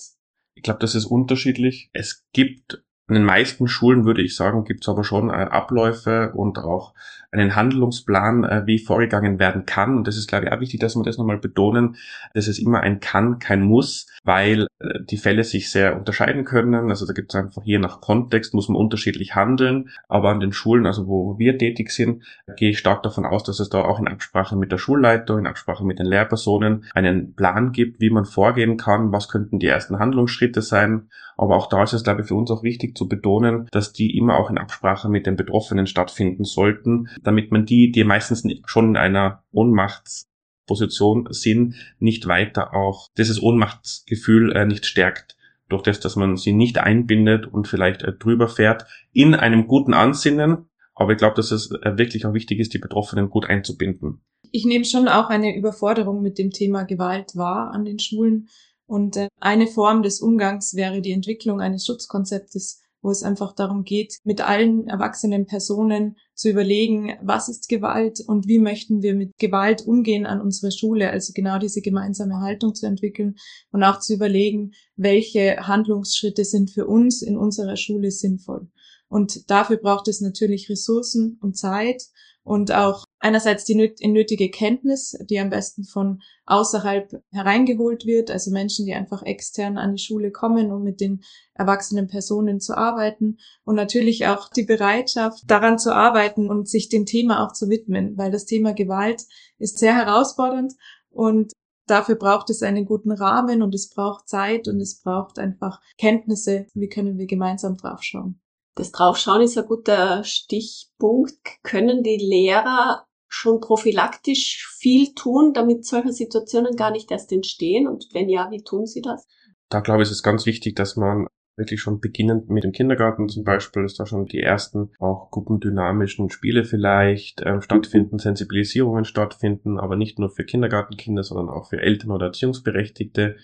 Ich 0.54 0.62
glaube, 0.62 0.80
das 0.80 0.94
ist 0.94 1.06
unterschiedlich. 1.06 1.90
Es 1.94 2.26
gibt 2.32 2.84
in 3.08 3.14
den 3.14 3.24
meisten 3.24 3.66
Schulen, 3.66 4.04
würde 4.04 4.22
ich 4.22 4.36
sagen, 4.36 4.64
gibt 4.64 4.84
es 4.84 4.88
aber 4.88 5.04
schon 5.04 5.30
äh, 5.30 5.32
Abläufe 5.32 6.32
und 6.34 6.58
auch 6.58 6.94
einen 7.32 7.56
Handlungsplan, 7.56 8.44
äh, 8.44 8.62
wie 8.66 8.78
vorgegangen 8.78 9.38
werden 9.38 9.64
kann. 9.64 9.96
Und 9.96 10.06
das 10.06 10.16
ist, 10.16 10.28
glaube 10.28 10.46
ich, 10.46 10.52
auch 10.52 10.60
wichtig, 10.60 10.80
dass 10.80 10.94
wir 10.94 11.02
das 11.02 11.16
nochmal 11.16 11.38
betonen, 11.38 11.96
dass 12.34 12.46
es 12.46 12.58
immer 12.58 12.80
ein 12.80 13.00
kann, 13.00 13.38
kein 13.38 13.62
muss, 13.62 14.06
weil 14.22 14.66
äh, 14.78 15.00
die 15.10 15.16
Fälle 15.16 15.42
sich 15.42 15.70
sehr 15.70 15.96
unterscheiden 15.96 16.44
können. 16.44 16.90
Also 16.90 17.06
da 17.06 17.14
gibt 17.14 17.32
es 17.32 17.40
einfach 17.40 17.62
je 17.64 17.78
nach 17.78 18.02
Kontext, 18.02 18.52
muss 18.52 18.68
man 18.68 18.76
unterschiedlich 18.76 19.34
handeln. 19.34 19.88
Aber 20.08 20.28
an 20.28 20.40
den 20.40 20.52
Schulen, 20.52 20.84
also 20.86 21.06
wo 21.08 21.38
wir 21.38 21.56
tätig 21.56 21.90
sind, 21.90 22.22
gehe 22.56 22.70
ich 22.70 22.78
stark 22.78 23.02
davon 23.02 23.24
aus, 23.24 23.44
dass 23.44 23.60
es 23.60 23.70
da 23.70 23.82
auch 23.82 23.98
in 23.98 24.08
Absprache 24.08 24.54
mit 24.54 24.70
der 24.70 24.78
Schulleitung, 24.78 25.38
in 25.38 25.46
Absprache 25.46 25.84
mit 25.84 25.98
den 25.98 26.06
Lehrpersonen 26.06 26.84
einen 26.94 27.34
Plan 27.34 27.72
gibt, 27.72 28.00
wie 28.00 28.10
man 28.10 28.26
vorgehen 28.26 28.76
kann, 28.76 29.10
was 29.10 29.28
könnten 29.28 29.58
die 29.58 29.68
ersten 29.68 29.98
Handlungsschritte 29.98 30.60
sein. 30.60 31.08
Aber 31.36 31.56
auch 31.56 31.68
da 31.68 31.82
ist 31.82 31.94
es, 31.94 32.04
glaube 32.04 32.20
ich, 32.20 32.28
für 32.28 32.34
uns 32.34 32.50
auch 32.50 32.62
wichtig 32.62 32.96
zu 32.96 33.08
betonen, 33.08 33.66
dass 33.72 33.92
die 33.92 34.16
immer 34.16 34.38
auch 34.38 34.50
in 34.50 34.58
Absprache 34.58 35.08
mit 35.08 35.26
den 35.26 35.36
Betroffenen 35.36 35.86
stattfinden 35.86 36.44
sollten 36.44 37.08
damit 37.22 37.52
man 37.52 37.66
die, 37.66 37.90
die 37.92 38.04
meistens 38.04 38.46
schon 38.66 38.90
in 38.90 38.96
einer 38.96 39.44
Ohnmachtsposition 39.52 41.28
sind, 41.30 41.74
nicht 41.98 42.26
weiter 42.26 42.74
auch 42.74 43.08
dieses 43.16 43.42
Ohnmachtsgefühl 43.42 44.52
äh, 44.52 44.66
nicht 44.66 44.86
stärkt 44.86 45.36
durch 45.72 45.82
das, 45.82 46.00
dass 46.00 46.16
man 46.16 46.36
sie 46.36 46.52
nicht 46.52 46.78
einbindet 46.78 47.46
und 47.46 47.66
vielleicht 47.66 48.02
äh, 48.02 48.12
drüber 48.12 48.48
fährt, 48.48 48.86
in 49.12 49.34
einem 49.34 49.66
guten 49.66 49.94
Ansinnen. 49.94 50.66
Aber 50.94 51.12
ich 51.12 51.18
glaube, 51.18 51.36
dass 51.36 51.50
es 51.50 51.70
äh, 51.70 51.96
wirklich 51.96 52.26
auch 52.26 52.34
wichtig 52.34 52.60
ist, 52.60 52.74
die 52.74 52.78
Betroffenen 52.78 53.30
gut 53.30 53.46
einzubinden. 53.46 54.20
Ich 54.50 54.66
nehme 54.66 54.84
schon 54.84 55.08
auch 55.08 55.30
eine 55.30 55.56
Überforderung 55.56 56.20
mit 56.20 56.38
dem 56.38 56.50
Thema 56.50 56.82
Gewalt 56.84 57.34
wahr 57.34 57.72
an 57.72 57.84
den 57.84 57.98
Schulen. 57.98 58.48
Und 58.86 59.16
äh, 59.16 59.28
eine 59.40 59.66
Form 59.66 60.02
des 60.02 60.20
Umgangs 60.20 60.74
wäre 60.74 61.00
die 61.00 61.12
Entwicklung 61.12 61.60
eines 61.60 61.86
Schutzkonzeptes 61.86 62.81
wo 63.02 63.10
es 63.10 63.22
einfach 63.22 63.52
darum 63.52 63.84
geht, 63.84 64.18
mit 64.24 64.40
allen 64.40 64.86
erwachsenen 64.86 65.46
Personen 65.46 66.16
zu 66.34 66.48
überlegen, 66.48 67.18
was 67.20 67.48
ist 67.48 67.68
Gewalt 67.68 68.20
und 68.26 68.46
wie 68.46 68.58
möchten 68.58 69.02
wir 69.02 69.14
mit 69.14 69.36
Gewalt 69.38 69.86
umgehen 69.86 70.24
an 70.24 70.40
unserer 70.40 70.70
Schule. 70.70 71.10
Also 71.10 71.32
genau 71.34 71.58
diese 71.58 71.82
gemeinsame 71.82 72.40
Haltung 72.40 72.74
zu 72.74 72.86
entwickeln 72.86 73.34
und 73.72 73.82
auch 73.82 73.98
zu 73.98 74.14
überlegen, 74.14 74.72
welche 74.96 75.56
Handlungsschritte 75.66 76.44
sind 76.44 76.70
für 76.70 76.86
uns 76.86 77.22
in 77.22 77.36
unserer 77.36 77.76
Schule 77.76 78.10
sinnvoll. 78.10 78.68
Und 79.08 79.50
dafür 79.50 79.76
braucht 79.76 80.08
es 80.08 80.20
natürlich 80.20 80.70
Ressourcen 80.70 81.38
und 81.42 81.56
Zeit 81.58 82.02
und 82.44 82.72
auch 82.72 83.04
einerseits 83.20 83.64
die 83.64 83.76
nötige 83.76 84.50
Kenntnis, 84.50 85.16
die 85.30 85.38
am 85.38 85.50
besten 85.50 85.84
von 85.84 86.22
außerhalb 86.44 87.22
hereingeholt 87.30 88.04
wird, 88.04 88.30
also 88.30 88.50
Menschen, 88.50 88.84
die 88.84 88.94
einfach 88.94 89.22
extern 89.22 89.78
an 89.78 89.94
die 89.94 90.02
Schule 90.02 90.32
kommen, 90.32 90.72
um 90.72 90.82
mit 90.82 91.00
den 91.00 91.22
erwachsenen 91.54 92.08
Personen 92.08 92.60
zu 92.60 92.76
arbeiten. 92.76 93.38
Und 93.64 93.76
natürlich 93.76 94.26
auch 94.26 94.48
die 94.48 94.64
Bereitschaft, 94.64 95.44
daran 95.46 95.78
zu 95.78 95.94
arbeiten 95.94 96.50
und 96.50 96.68
sich 96.68 96.88
dem 96.88 97.06
Thema 97.06 97.46
auch 97.46 97.52
zu 97.52 97.68
widmen, 97.68 98.18
weil 98.18 98.32
das 98.32 98.44
Thema 98.44 98.74
Gewalt 98.74 99.22
ist 99.58 99.78
sehr 99.78 99.94
herausfordernd. 99.94 100.72
Und 101.10 101.52
dafür 101.86 102.16
braucht 102.16 102.50
es 102.50 102.62
einen 102.62 102.86
guten 102.86 103.12
Rahmen 103.12 103.62
und 103.62 103.72
es 103.72 103.88
braucht 103.88 104.28
Zeit 104.28 104.66
und 104.66 104.80
es 104.80 105.00
braucht 105.00 105.38
einfach 105.38 105.80
Kenntnisse, 105.96 106.66
wie 106.74 106.88
können 106.88 107.18
wir 107.18 107.26
gemeinsam 107.26 107.76
draufschauen. 107.76 108.41
Das 108.74 108.90
Draufschauen 108.90 109.42
ist 109.42 109.58
ein 109.58 109.66
guter 109.66 110.24
Stichpunkt. 110.24 111.34
Können 111.62 112.02
die 112.02 112.16
Lehrer 112.16 113.06
schon 113.28 113.60
prophylaktisch 113.60 114.68
viel 114.78 115.14
tun, 115.14 115.52
damit 115.52 115.84
solche 115.84 116.12
Situationen 116.12 116.76
gar 116.76 116.90
nicht 116.90 117.10
erst 117.10 117.32
entstehen? 117.32 117.86
Und 117.86 118.08
wenn 118.12 118.28
ja, 118.28 118.50
wie 118.50 118.62
tun 118.62 118.86
sie 118.86 119.02
das? 119.02 119.26
Da 119.68 119.80
glaube 119.80 120.02
ich, 120.02 120.08
ist 120.08 120.16
es 120.16 120.22
ganz 120.22 120.46
wichtig, 120.46 120.76
dass 120.76 120.96
man 120.96 121.26
wirklich 121.56 121.80
schon 121.80 122.00
beginnend 122.00 122.48
mit 122.48 122.64
dem 122.64 122.72
Kindergarten 122.72 123.28
zum 123.28 123.44
Beispiel, 123.44 123.82
dass 123.82 123.94
da 123.94 124.06
schon 124.06 124.26
die 124.26 124.40
ersten 124.40 124.90
auch 124.98 125.30
gruppendynamischen 125.30 126.30
Spiele 126.30 126.64
vielleicht 126.64 127.42
äh, 127.42 127.60
stattfinden, 127.60 128.18
Sensibilisierungen 128.18 129.04
stattfinden, 129.04 129.78
aber 129.78 129.96
nicht 129.96 130.18
nur 130.18 130.30
für 130.30 130.44
Kindergartenkinder, 130.44 131.22
sondern 131.22 131.50
auch 131.50 131.68
für 131.68 131.80
Eltern 131.80 132.10
oder 132.10 132.26
Erziehungsberechtigte, 132.26 133.36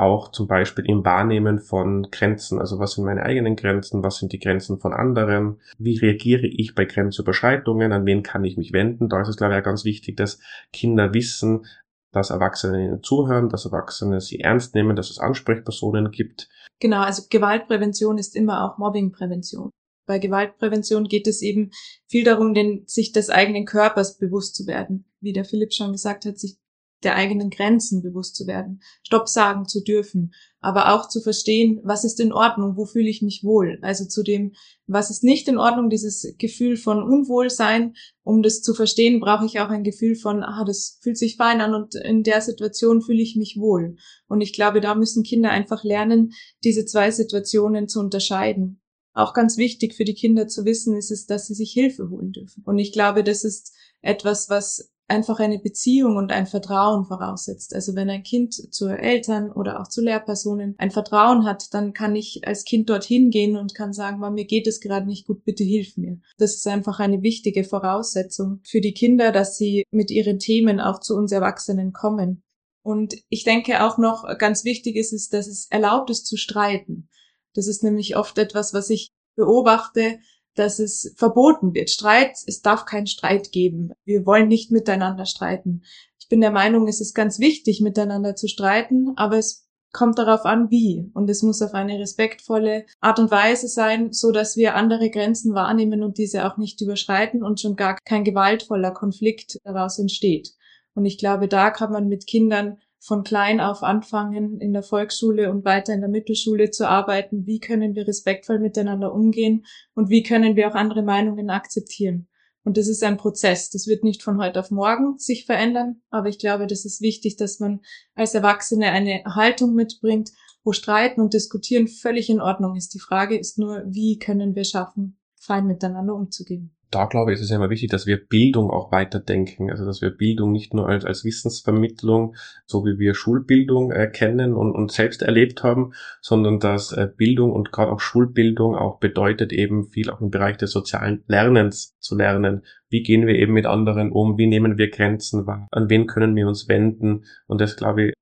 auch 0.00 0.32
zum 0.32 0.46
Beispiel 0.46 0.84
im 0.86 1.04
Wahrnehmen 1.04 1.58
von 1.58 2.08
Grenzen. 2.10 2.58
Also 2.58 2.78
was 2.78 2.92
sind 2.92 3.04
meine 3.04 3.22
eigenen 3.22 3.56
Grenzen? 3.56 4.02
Was 4.02 4.16
sind 4.16 4.32
die 4.32 4.38
Grenzen 4.38 4.80
von 4.80 4.92
anderen? 4.92 5.60
Wie 5.78 5.98
reagiere 5.98 6.46
ich 6.46 6.74
bei 6.74 6.84
Grenzüberschreitungen? 6.84 7.92
An 7.92 8.06
wen 8.06 8.22
kann 8.22 8.44
ich 8.44 8.56
mich 8.56 8.72
wenden? 8.72 9.08
Da 9.08 9.20
ist 9.20 9.28
es, 9.28 9.36
glaube 9.36 9.54
ich, 9.54 9.60
auch 9.60 9.64
ganz 9.64 9.84
wichtig, 9.84 10.16
dass 10.16 10.40
Kinder 10.72 11.12
wissen, 11.12 11.66
dass 12.12 12.30
Erwachsene 12.30 12.84
ihnen 12.84 13.02
zuhören, 13.02 13.48
dass 13.48 13.66
Erwachsene 13.66 14.20
sie 14.20 14.40
ernst 14.40 14.74
nehmen, 14.74 14.96
dass 14.96 15.10
es 15.10 15.18
Ansprechpersonen 15.18 16.10
gibt. 16.10 16.48
Genau, 16.80 17.02
also 17.02 17.24
Gewaltprävention 17.30 18.18
ist 18.18 18.34
immer 18.34 18.64
auch 18.64 18.78
Mobbingprävention. 18.78 19.70
Bei 20.06 20.18
Gewaltprävention 20.18 21.04
geht 21.04 21.28
es 21.28 21.40
eben 21.40 21.70
viel 22.08 22.24
darum, 22.24 22.52
den, 22.52 22.84
sich 22.86 23.12
des 23.12 23.30
eigenen 23.30 23.64
Körpers 23.64 24.18
bewusst 24.18 24.56
zu 24.56 24.66
werden. 24.66 25.04
Wie 25.20 25.32
der 25.32 25.44
Philipp 25.44 25.72
schon 25.72 25.92
gesagt 25.92 26.24
hat, 26.24 26.38
sich 26.38 26.56
der 27.02 27.16
eigenen 27.16 27.50
Grenzen 27.50 28.02
bewusst 28.02 28.36
zu 28.36 28.46
werden, 28.46 28.82
Stopp 29.02 29.28
sagen 29.28 29.66
zu 29.66 29.82
dürfen, 29.82 30.32
aber 30.60 30.94
auch 30.94 31.08
zu 31.08 31.20
verstehen, 31.20 31.80
was 31.84 32.04
ist 32.04 32.20
in 32.20 32.32
Ordnung, 32.32 32.76
wo 32.76 32.84
fühle 32.84 33.08
ich 33.08 33.22
mich 33.22 33.42
wohl. 33.42 33.78
Also 33.80 34.04
zu 34.04 34.22
dem, 34.22 34.52
was 34.86 35.10
ist 35.10 35.24
nicht 35.24 35.48
in 35.48 35.56
Ordnung, 35.56 35.88
dieses 35.88 36.34
Gefühl 36.38 36.76
von 36.76 37.02
Unwohlsein. 37.02 37.94
Um 38.22 38.42
das 38.42 38.60
zu 38.60 38.74
verstehen, 38.74 39.20
brauche 39.20 39.46
ich 39.46 39.60
auch 39.60 39.70
ein 39.70 39.84
Gefühl 39.84 40.14
von, 40.14 40.42
ah, 40.42 40.64
das 40.64 40.98
fühlt 41.02 41.16
sich 41.16 41.36
fein 41.36 41.60
an 41.60 41.74
und 41.74 41.94
in 41.94 42.22
der 42.22 42.42
Situation 42.42 43.00
fühle 43.00 43.22
ich 43.22 43.36
mich 43.36 43.56
wohl. 43.58 43.96
Und 44.28 44.42
ich 44.42 44.52
glaube, 44.52 44.80
da 44.80 44.94
müssen 44.94 45.22
Kinder 45.22 45.50
einfach 45.50 45.82
lernen, 45.82 46.32
diese 46.62 46.84
zwei 46.84 47.10
Situationen 47.10 47.88
zu 47.88 48.00
unterscheiden. 48.00 48.80
Auch 49.12 49.34
ganz 49.34 49.56
wichtig 49.56 49.94
für 49.94 50.04
die 50.04 50.14
Kinder 50.14 50.46
zu 50.46 50.64
wissen 50.64 50.96
ist 50.96 51.10
es, 51.10 51.26
dass 51.26 51.46
sie 51.46 51.54
sich 51.54 51.72
Hilfe 51.72 52.10
holen 52.10 52.32
dürfen. 52.32 52.62
Und 52.64 52.78
ich 52.78 52.92
glaube, 52.92 53.24
das 53.24 53.44
ist 53.44 53.72
etwas, 54.02 54.48
was 54.48 54.92
einfach 55.10 55.40
eine 55.40 55.58
Beziehung 55.58 56.16
und 56.16 56.32
ein 56.32 56.46
Vertrauen 56.46 57.04
voraussetzt. 57.04 57.74
Also 57.74 57.94
wenn 57.94 58.08
ein 58.08 58.22
Kind 58.22 58.54
zu 58.54 58.88
Eltern 58.88 59.50
oder 59.50 59.80
auch 59.80 59.88
zu 59.88 60.00
Lehrpersonen 60.00 60.74
ein 60.78 60.90
Vertrauen 60.90 61.44
hat, 61.44 61.74
dann 61.74 61.92
kann 61.92 62.16
ich 62.16 62.46
als 62.46 62.64
Kind 62.64 62.88
dorthin 62.88 63.30
gehen 63.30 63.56
und 63.56 63.74
kann 63.74 63.92
sagen, 63.92 64.20
mir 64.32 64.44
geht 64.44 64.66
es 64.66 64.80
gerade 64.80 65.06
nicht 65.06 65.26
gut, 65.26 65.44
bitte 65.44 65.64
hilf 65.64 65.96
mir. 65.96 66.20
Das 66.38 66.54
ist 66.54 66.66
einfach 66.66 67.00
eine 67.00 67.22
wichtige 67.22 67.64
Voraussetzung 67.64 68.60
für 68.64 68.80
die 68.80 68.94
Kinder, 68.94 69.32
dass 69.32 69.56
sie 69.56 69.84
mit 69.90 70.10
ihren 70.10 70.38
Themen 70.38 70.80
auch 70.80 71.00
zu 71.00 71.16
uns 71.16 71.32
Erwachsenen 71.32 71.92
kommen. 71.92 72.42
Und 72.82 73.14
ich 73.28 73.44
denke 73.44 73.84
auch 73.84 73.98
noch 73.98 74.26
ganz 74.38 74.64
wichtig 74.64 74.96
ist 74.96 75.12
es, 75.12 75.28
dass 75.28 75.46
es 75.46 75.66
erlaubt 75.70 76.10
ist 76.10 76.26
zu 76.26 76.36
streiten. 76.36 77.08
Das 77.54 77.66
ist 77.66 77.82
nämlich 77.82 78.16
oft 78.16 78.38
etwas, 78.38 78.72
was 78.72 78.90
ich 78.90 79.10
beobachte, 79.36 80.18
dass 80.54 80.78
es 80.78 81.14
verboten 81.16 81.74
wird. 81.74 81.90
Streit, 81.90 82.36
es 82.46 82.60
darf 82.60 82.84
keinen 82.84 83.06
Streit 83.06 83.52
geben. 83.52 83.92
Wir 84.04 84.26
wollen 84.26 84.48
nicht 84.48 84.70
miteinander 84.70 85.26
streiten. 85.26 85.82
Ich 86.18 86.28
bin 86.28 86.40
der 86.40 86.50
Meinung, 86.50 86.86
es 86.88 87.00
ist 87.00 87.14
ganz 87.14 87.38
wichtig, 87.38 87.80
miteinander 87.80 88.36
zu 88.36 88.48
streiten, 88.48 89.12
aber 89.16 89.38
es 89.38 89.68
kommt 89.92 90.18
darauf 90.18 90.44
an, 90.44 90.70
wie. 90.70 91.10
Und 91.14 91.28
es 91.28 91.42
muss 91.42 91.62
auf 91.62 91.74
eine 91.74 91.98
respektvolle 91.98 92.86
Art 93.00 93.18
und 93.18 93.30
Weise 93.30 93.68
sein, 93.68 94.12
so 94.12 94.30
dass 94.30 94.56
wir 94.56 94.74
andere 94.74 95.10
Grenzen 95.10 95.54
wahrnehmen 95.54 96.02
und 96.02 96.18
diese 96.18 96.46
auch 96.46 96.56
nicht 96.56 96.80
überschreiten 96.80 97.42
und 97.42 97.60
schon 97.60 97.76
gar 97.76 97.96
kein 98.04 98.24
gewaltvoller 98.24 98.92
Konflikt 98.92 99.58
daraus 99.64 99.98
entsteht. 99.98 100.50
Und 100.94 101.06
ich 101.06 101.18
glaube, 101.18 101.48
da 101.48 101.70
kann 101.70 101.92
man 101.92 102.08
mit 102.08 102.26
Kindern 102.26 102.78
von 103.00 103.24
klein 103.24 103.60
auf 103.60 103.82
anfangen, 103.82 104.60
in 104.60 104.72
der 104.72 104.82
Volksschule 104.82 105.50
und 105.50 105.64
weiter 105.64 105.94
in 105.94 106.00
der 106.00 106.10
Mittelschule 106.10 106.70
zu 106.70 106.86
arbeiten. 106.86 107.46
Wie 107.46 107.58
können 107.58 107.94
wir 107.94 108.06
respektvoll 108.06 108.58
miteinander 108.58 109.12
umgehen 109.12 109.64
und 109.94 110.10
wie 110.10 110.22
können 110.22 110.54
wir 110.54 110.68
auch 110.68 110.74
andere 110.74 111.02
Meinungen 111.02 111.48
akzeptieren? 111.48 112.28
Und 112.62 112.76
das 112.76 112.88
ist 112.88 113.02
ein 113.02 113.16
Prozess. 113.16 113.70
Das 113.70 113.86
wird 113.86 114.04
nicht 114.04 114.22
von 114.22 114.38
heute 114.38 114.60
auf 114.60 114.70
morgen 114.70 115.16
sich 115.18 115.46
verändern. 115.46 116.02
Aber 116.10 116.28
ich 116.28 116.38
glaube, 116.38 116.66
das 116.66 116.84
ist 116.84 117.00
wichtig, 117.00 117.36
dass 117.36 117.58
man 117.58 117.80
als 118.14 118.34
Erwachsene 118.34 118.90
eine 118.90 119.24
Haltung 119.24 119.74
mitbringt, 119.74 120.30
wo 120.62 120.72
Streiten 120.72 121.22
und 121.22 121.32
Diskutieren 121.32 121.88
völlig 121.88 122.28
in 122.28 122.42
Ordnung 122.42 122.76
ist. 122.76 122.92
Die 122.92 123.00
Frage 123.00 123.38
ist 123.38 123.58
nur, 123.58 123.82
wie 123.86 124.18
können 124.18 124.54
wir 124.54 124.64
schaffen, 124.64 125.18
fein 125.36 125.66
miteinander 125.66 126.14
umzugehen 126.14 126.76
da 126.90 127.06
glaube 127.06 127.32
ich, 127.32 127.36
ist 127.36 127.44
es 127.44 127.50
ja 127.50 127.56
immer 127.56 127.70
wichtig, 127.70 127.90
dass 127.90 128.06
wir 128.06 128.16
Bildung 128.16 128.70
auch 128.70 128.90
weiterdenken. 128.90 129.70
Also 129.70 129.84
dass 129.84 130.02
wir 130.02 130.10
Bildung 130.10 130.50
nicht 130.50 130.74
nur 130.74 130.88
als, 130.88 131.04
als 131.04 131.24
Wissensvermittlung, 131.24 132.34
so 132.66 132.84
wie 132.84 132.98
wir 132.98 133.14
Schulbildung 133.14 133.92
äh, 133.92 134.08
kennen 134.08 134.54
und, 134.54 134.72
und 134.72 134.90
selbst 134.90 135.22
erlebt 135.22 135.62
haben, 135.62 135.92
sondern 136.20 136.58
dass 136.58 136.92
äh, 136.92 137.08
Bildung 137.16 137.52
und 137.52 137.70
gerade 137.70 137.92
auch 137.92 138.00
Schulbildung 138.00 138.74
auch 138.74 138.98
bedeutet, 138.98 139.52
eben 139.52 139.84
viel 139.84 140.10
auch 140.10 140.20
im 140.20 140.30
Bereich 140.30 140.56
des 140.56 140.72
sozialen 140.72 141.22
Lernens 141.28 141.96
zu 142.00 142.16
lernen. 142.16 142.64
Wie 142.88 143.02
gehen 143.02 143.26
wir 143.26 143.36
eben 143.36 143.52
mit 143.52 143.66
anderen 143.66 144.10
um? 144.10 144.36
Wie 144.36 144.46
nehmen 144.46 144.76
wir 144.76 144.90
Grenzen 144.90 145.46
wahr? 145.46 145.68
An 145.70 145.88
wen 145.90 146.06
können 146.06 146.34
wir 146.34 146.48
uns 146.48 146.68
wenden? 146.68 147.24
Und 147.46 147.60
das, 147.60 147.76
glaube 147.76 148.08
ich, 148.08 148.14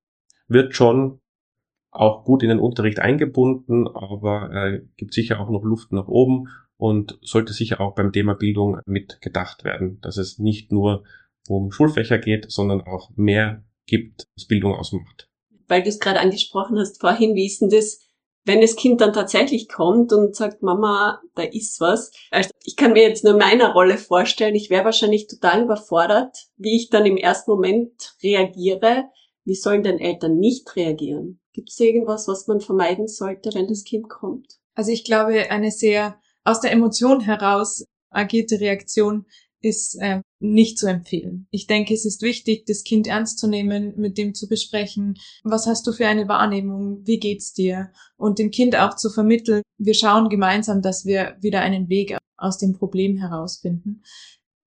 wird 0.46 0.74
schon 0.74 1.20
auch 1.90 2.24
gut 2.24 2.42
in 2.42 2.50
den 2.50 2.60
Unterricht 2.60 2.98
eingebunden, 2.98 3.88
aber 3.88 4.52
äh, 4.52 4.82
gibt 4.96 5.14
sicher 5.14 5.40
auch 5.40 5.48
noch 5.48 5.64
Luft 5.64 5.90
nach 5.92 6.06
oben 6.06 6.48
und 6.78 7.18
sollte 7.22 7.52
sicher 7.52 7.80
auch 7.80 7.94
beim 7.94 8.12
Thema 8.12 8.34
Bildung 8.34 8.80
mitgedacht 8.86 9.64
werden, 9.64 10.00
dass 10.00 10.16
es 10.16 10.38
nicht 10.38 10.72
nur 10.72 11.04
um 11.48 11.72
Schulfächer 11.72 12.18
geht, 12.18 12.50
sondern 12.50 12.82
auch 12.82 13.10
mehr 13.16 13.64
gibt, 13.86 14.26
was 14.36 14.46
Bildung 14.46 14.74
ausmacht. 14.74 15.28
Weil 15.66 15.82
du 15.82 15.88
es 15.88 15.98
gerade 15.98 16.20
angesprochen 16.20 16.78
hast 16.78 17.00
vorhin, 17.00 17.34
wie 17.34 17.46
ist 17.46 17.60
denn 17.60 17.68
das, 17.68 18.00
wenn 18.44 18.60
das 18.60 18.76
Kind 18.76 19.00
dann 19.00 19.12
tatsächlich 19.12 19.68
kommt 19.68 20.12
und 20.12 20.36
sagt, 20.36 20.62
Mama, 20.62 21.20
da 21.34 21.42
ist 21.42 21.80
was. 21.80 22.12
Also 22.30 22.50
ich 22.64 22.76
kann 22.76 22.92
mir 22.92 23.02
jetzt 23.02 23.24
nur 23.24 23.36
meiner 23.36 23.72
Rolle 23.72 23.98
vorstellen, 23.98 24.54
ich 24.54 24.70
wäre 24.70 24.84
wahrscheinlich 24.84 25.26
total 25.26 25.64
überfordert, 25.64 26.48
wie 26.56 26.76
ich 26.76 26.90
dann 26.90 27.04
im 27.04 27.16
ersten 27.16 27.50
Moment 27.50 28.14
reagiere. 28.22 29.04
Wie 29.44 29.54
sollen 29.54 29.82
denn 29.82 29.98
Eltern 29.98 30.38
nicht 30.38 30.76
reagieren? 30.76 31.40
Gibt 31.52 31.70
es 31.70 31.80
irgendwas, 31.80 32.28
was 32.28 32.46
man 32.46 32.60
vermeiden 32.60 33.08
sollte, 33.08 33.50
wenn 33.54 33.66
das 33.66 33.84
Kind 33.84 34.08
kommt? 34.08 34.58
Also 34.74 34.92
ich 34.92 35.04
glaube, 35.04 35.50
eine 35.50 35.70
sehr 35.70 36.20
aus 36.48 36.60
der 36.60 36.72
Emotion 36.72 37.20
heraus 37.20 37.84
agierte 38.10 38.58
Reaktion 38.58 39.26
ist 39.60 39.96
äh, 40.00 40.22
nicht 40.38 40.78
zu 40.78 40.86
empfehlen. 40.86 41.46
Ich 41.50 41.66
denke, 41.66 41.92
es 41.92 42.06
ist 42.06 42.22
wichtig, 42.22 42.64
das 42.64 42.84
Kind 42.84 43.06
ernst 43.06 43.38
zu 43.38 43.48
nehmen, 43.48 43.92
mit 43.96 44.16
dem 44.16 44.34
zu 44.34 44.48
besprechen, 44.48 45.18
was 45.42 45.66
hast 45.66 45.86
du 45.86 45.92
für 45.92 46.06
eine 46.06 46.26
Wahrnehmung, 46.28 47.06
wie 47.06 47.18
geht's 47.18 47.52
dir 47.52 47.92
und 48.16 48.38
dem 48.38 48.50
Kind 48.50 48.76
auch 48.76 48.96
zu 48.96 49.10
vermitteln, 49.10 49.62
wir 49.76 49.94
schauen 49.94 50.30
gemeinsam, 50.30 50.80
dass 50.80 51.04
wir 51.04 51.36
wieder 51.40 51.60
einen 51.60 51.88
Weg 51.88 52.16
aus 52.38 52.56
dem 52.56 52.72
Problem 52.72 53.18
herausfinden. 53.18 54.02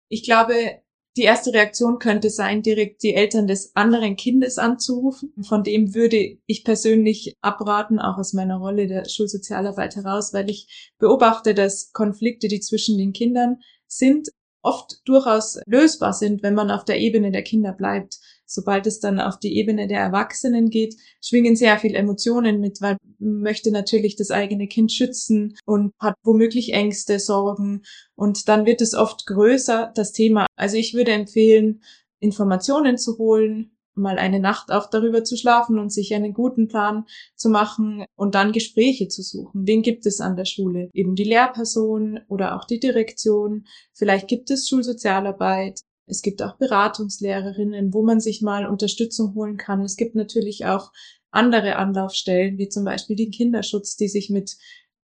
Ich 0.09 0.25
glaube, 0.25 0.83
die 1.17 1.23
erste 1.23 1.53
Reaktion 1.53 1.99
könnte 1.99 2.31
sein, 2.31 2.63
direkt 2.63 3.03
die 3.03 3.15
Eltern 3.15 3.47
des 3.47 3.75
anderen 3.75 4.17
Kindes 4.17 4.59
anzurufen. 4.59 5.33
Von 5.43 5.65
dem 5.65 5.95
würde 5.95 6.39
ich 6.47 6.65
persönlich 6.65 7.35
abraten, 7.41 7.99
auch 7.99 8.17
aus 8.17 8.33
meiner 8.33 8.59
Rolle 8.59 8.87
der 8.87 9.09
Schulsozialarbeit 9.09 9.97
heraus, 9.97 10.33
weil 10.33 10.49
ich 10.49 10.93
beobachte, 10.99 11.55
dass 11.55 11.93
Konflikte, 11.93 12.47
die 12.47 12.61
zwischen 12.61 12.97
den 12.97 13.13
Kindern 13.13 13.59
sind, 13.87 14.29
oft 14.63 15.01
durchaus 15.05 15.59
lösbar 15.67 16.13
sind, 16.13 16.43
wenn 16.43 16.55
man 16.55 16.71
auf 16.71 16.85
der 16.85 17.01
Ebene 17.01 17.33
der 17.33 17.43
Kinder 17.43 17.73
bleibt. 17.73 18.19
Sobald 18.53 18.89
es 18.89 18.99
dann 18.99 19.21
auf 19.21 19.39
die 19.39 19.57
Ebene 19.57 19.87
der 19.87 20.01
Erwachsenen 20.01 20.71
geht, 20.71 20.97
schwingen 21.25 21.55
sehr 21.55 21.79
viel 21.79 21.95
Emotionen 21.95 22.59
mit, 22.59 22.83
weil 22.83 22.97
man 23.21 23.43
möchte 23.43 23.71
natürlich 23.71 24.17
das 24.17 24.33
eigene 24.33 24.67
Kind 24.67 24.91
schützen 24.91 25.57
und 25.67 25.93
hat 26.01 26.17
womöglich 26.25 26.73
Ängste, 26.73 27.21
Sorgen 27.21 27.83
und 28.17 28.49
dann 28.49 28.67
wird 28.67 28.81
es 28.81 28.95
oft 28.95 29.25
größer, 29.27 29.93
das 29.95 30.11
Thema. 30.11 30.47
Also 30.57 30.77
ich 30.77 30.95
würde 30.95 31.13
empfehlen, 31.13 31.83
Informationen 32.19 32.99
zu 32.99 33.19
holen, 33.19 33.71
mal 33.95 34.19
eine 34.19 34.41
Nacht 34.41 34.73
auch 34.73 34.91
darüber 34.91 35.23
zu 35.23 35.37
schlafen 35.37 35.79
und 35.79 35.91
sich 35.91 36.13
einen 36.13 36.33
guten 36.33 36.67
Plan 36.67 37.05
zu 37.37 37.51
machen 37.51 38.05
und 38.17 38.35
dann 38.35 38.51
Gespräche 38.51 39.07
zu 39.07 39.23
suchen. 39.23 39.67
Wen 39.67 39.83
gibt 39.83 40.07
es 40.07 40.21
an 40.21 40.35
der 40.35 40.45
Schule? 40.45 40.91
Eben 40.93 41.15
die 41.15 41.25
Lehrperson 41.25 42.19
oder 42.29 42.57
auch 42.57 42.65
die 42.65 42.81
Direktion. 42.81 43.67
Vielleicht 43.93 44.27
gibt 44.27 44.51
es 44.51 44.69
Schulsozialarbeit. 44.69 45.81
Es 46.11 46.23
gibt 46.23 46.43
auch 46.43 46.57
Beratungslehrerinnen, 46.57 47.95
wo 47.95 48.03
man 48.03 48.21
sich 48.21 48.43
mal 48.43 48.67
Unterstützung 48.67 49.35
holen 49.35 49.57
kann. 49.57 49.83
Es 49.83 49.97
gibt 49.97 50.15
natürlich 50.15 50.67
auch 50.67 50.93
andere 51.31 51.77
Anlaufstellen, 51.77 52.59
wie 52.59 52.69
zum 52.69 52.85
Beispiel 52.85 53.17
den 53.17 53.31
Kinderschutz, 53.31 53.97
die 53.97 54.09
sich 54.09 54.31
mit 54.31 54.57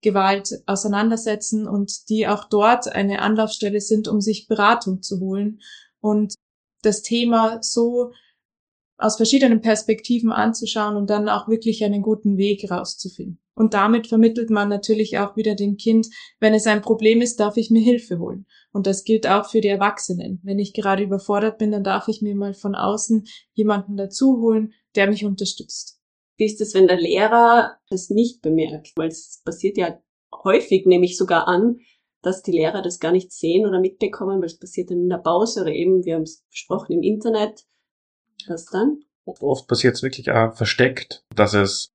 Gewalt 0.02 0.62
auseinandersetzen 0.66 1.66
und 1.66 2.08
die 2.08 2.26
auch 2.26 2.44
dort 2.44 2.88
eine 2.88 3.22
Anlaufstelle 3.22 3.80
sind, 3.80 4.08
um 4.08 4.20
sich 4.20 4.46
Beratung 4.46 5.02
zu 5.02 5.20
holen 5.20 5.60
und 6.00 6.34
das 6.82 7.02
Thema 7.02 7.62
so 7.62 8.12
aus 8.98 9.16
verschiedenen 9.16 9.60
Perspektiven 9.60 10.32
anzuschauen 10.32 10.96
und 10.96 11.10
dann 11.10 11.28
auch 11.28 11.48
wirklich 11.48 11.84
einen 11.84 12.02
guten 12.02 12.38
Weg 12.38 12.70
rauszufinden. 12.70 13.40
Und 13.54 13.72
damit 13.72 14.06
vermittelt 14.06 14.50
man 14.50 14.68
natürlich 14.68 15.18
auch 15.18 15.36
wieder 15.36 15.54
dem 15.54 15.76
Kind, 15.76 16.08
wenn 16.40 16.52
es 16.52 16.66
ein 16.66 16.82
Problem 16.82 17.22
ist, 17.22 17.40
darf 17.40 17.56
ich 17.56 17.70
mir 17.70 17.80
Hilfe 17.80 18.18
holen. 18.18 18.46
Und 18.72 18.86
das 18.86 19.04
gilt 19.04 19.26
auch 19.26 19.48
für 19.48 19.62
die 19.62 19.68
Erwachsenen. 19.68 20.40
Wenn 20.42 20.58
ich 20.58 20.74
gerade 20.74 21.02
überfordert 21.02 21.56
bin, 21.56 21.72
dann 21.72 21.84
darf 21.84 22.08
ich 22.08 22.20
mir 22.20 22.34
mal 22.34 22.52
von 22.52 22.74
außen 22.74 23.26
jemanden 23.54 23.96
dazu 23.96 24.40
holen, 24.40 24.74
der 24.94 25.08
mich 25.08 25.24
unterstützt. 25.24 26.00
Wie 26.36 26.44
ist 26.44 26.60
es, 26.60 26.74
wenn 26.74 26.86
der 26.86 27.00
Lehrer 27.00 27.78
das 27.88 28.10
nicht 28.10 28.42
bemerkt? 28.42 28.92
Weil 28.96 29.08
es 29.08 29.40
passiert 29.42 29.78
ja 29.78 29.98
häufig, 30.44 30.84
nehme 30.84 31.06
ich 31.06 31.16
sogar 31.16 31.48
an, 31.48 31.78
dass 32.20 32.42
die 32.42 32.52
Lehrer 32.52 32.82
das 32.82 32.98
gar 32.98 33.12
nicht 33.12 33.32
sehen 33.32 33.66
oder 33.66 33.80
mitbekommen, 33.80 34.40
weil 34.40 34.46
es 34.46 34.58
passiert 34.58 34.90
dann 34.90 35.00
in 35.00 35.08
der 35.08 35.18
Pause 35.18 35.62
oder 35.62 35.70
eben, 35.70 36.04
wir 36.04 36.16
haben 36.16 36.22
es 36.22 36.44
besprochen, 36.50 36.92
im 36.92 37.02
Internet 37.02 37.64
was 38.48 38.66
dann? 38.66 39.00
Oft 39.24 39.66
passiert 39.66 39.94
es 39.94 40.02
wirklich 40.02 40.30
auch 40.30 40.54
versteckt, 40.54 41.24
dass 41.34 41.54
es 41.54 41.92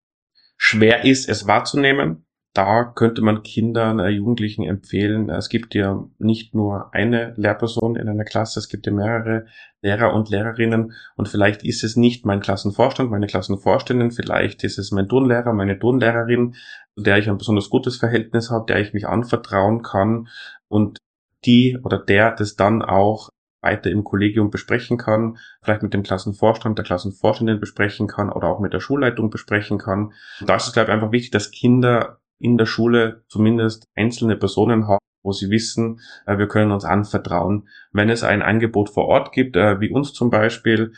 schwer 0.58 1.06
ist, 1.06 1.30
es 1.30 1.48
wahrzunehmen. 1.48 2.26
Da 2.54 2.84
könnte 2.84 3.22
man 3.22 3.44
Kindern, 3.44 4.00
äh, 4.00 4.10
Jugendlichen 4.10 4.64
empfehlen, 4.64 5.30
es 5.30 5.48
gibt 5.48 5.74
ja 5.74 6.06
nicht 6.18 6.54
nur 6.54 6.94
eine 6.94 7.34
Lehrperson 7.38 7.96
in 7.96 8.10
einer 8.10 8.26
Klasse, 8.26 8.60
es 8.60 8.68
gibt 8.68 8.86
ja 8.86 8.92
mehrere 8.92 9.46
Lehrer 9.82 10.14
und 10.14 10.30
Lehrerinnen 10.30 10.92
und 11.16 11.30
vielleicht 11.30 11.64
ist 11.64 11.86
es 11.86 11.96
nicht 11.96 12.26
mein 12.26 12.42
Klassenvorstand, 12.42 13.10
meine 13.10 13.28
Klassenvorständin, 13.28 14.12
vielleicht 14.12 14.66
ist 14.66 14.80
es 14.80 14.92
mein 14.92 15.08
Turnlehrer, 15.08 15.54
meine 15.54 15.80
Turnlehrerin, 15.80 16.56
der 16.98 17.20
ich 17.20 17.30
ein 17.30 17.38
besonders 17.38 17.70
gutes 17.70 17.96
Verhältnis 17.96 18.52
habe, 18.52 18.66
der 18.68 18.82
ich 18.82 18.94
mich 18.94 19.08
anvertrauen 19.08 19.82
kann 19.82 20.28
und 20.68 20.98
die 21.46 21.80
oder 21.82 22.00
der 22.00 22.32
das 22.32 22.58
dann 22.58 22.82
auch 22.82 23.30
weiter 23.62 23.90
im 23.90 24.04
Kollegium 24.04 24.50
besprechen 24.50 24.98
kann, 24.98 25.38
vielleicht 25.62 25.84
mit 25.84 25.94
dem 25.94 26.04
Klassenvorstand, 26.04 26.78
der 26.78 26.86
Klassenvorständin 26.86 27.60
besprechen 27.60 28.08
kann 28.08 28.32
oder 28.32 28.48
auch 28.48 28.60
mit 28.60 28.74
der 28.74 28.80
Schulleitung 28.80 29.30
besprechen 29.30 29.78
kann. 29.78 30.14
Da 30.46 30.56
ist 30.56 30.68
es, 30.68 30.74
glaube 30.74 30.90
ich, 30.90 30.94
einfach 30.94 31.12
wichtig, 31.12 31.32
dass 31.32 31.52
Kinder 31.52 32.20
in 32.40 32.58
der 32.58 32.66
Schule 32.66 33.24
zumindest 33.28 33.88
einzelne 33.96 34.36
Personen 34.36 34.88
haben, 34.88 35.00
wo 35.24 35.32
sie 35.32 35.50
wissen, 35.50 36.00
äh, 36.26 36.38
wir 36.38 36.48
können 36.48 36.72
uns 36.72 36.86
anvertrauen. 36.86 37.68
Wenn 37.92 38.10
es 38.10 38.24
ein 38.24 38.42
Angebot 38.42 38.90
vor 38.90 39.06
Ort 39.06 39.32
gibt, 39.32 39.56
äh, 39.56 39.80
wie 39.80 39.92
uns 39.92 40.14
zum 40.14 40.32
Beispiel, 40.32 40.94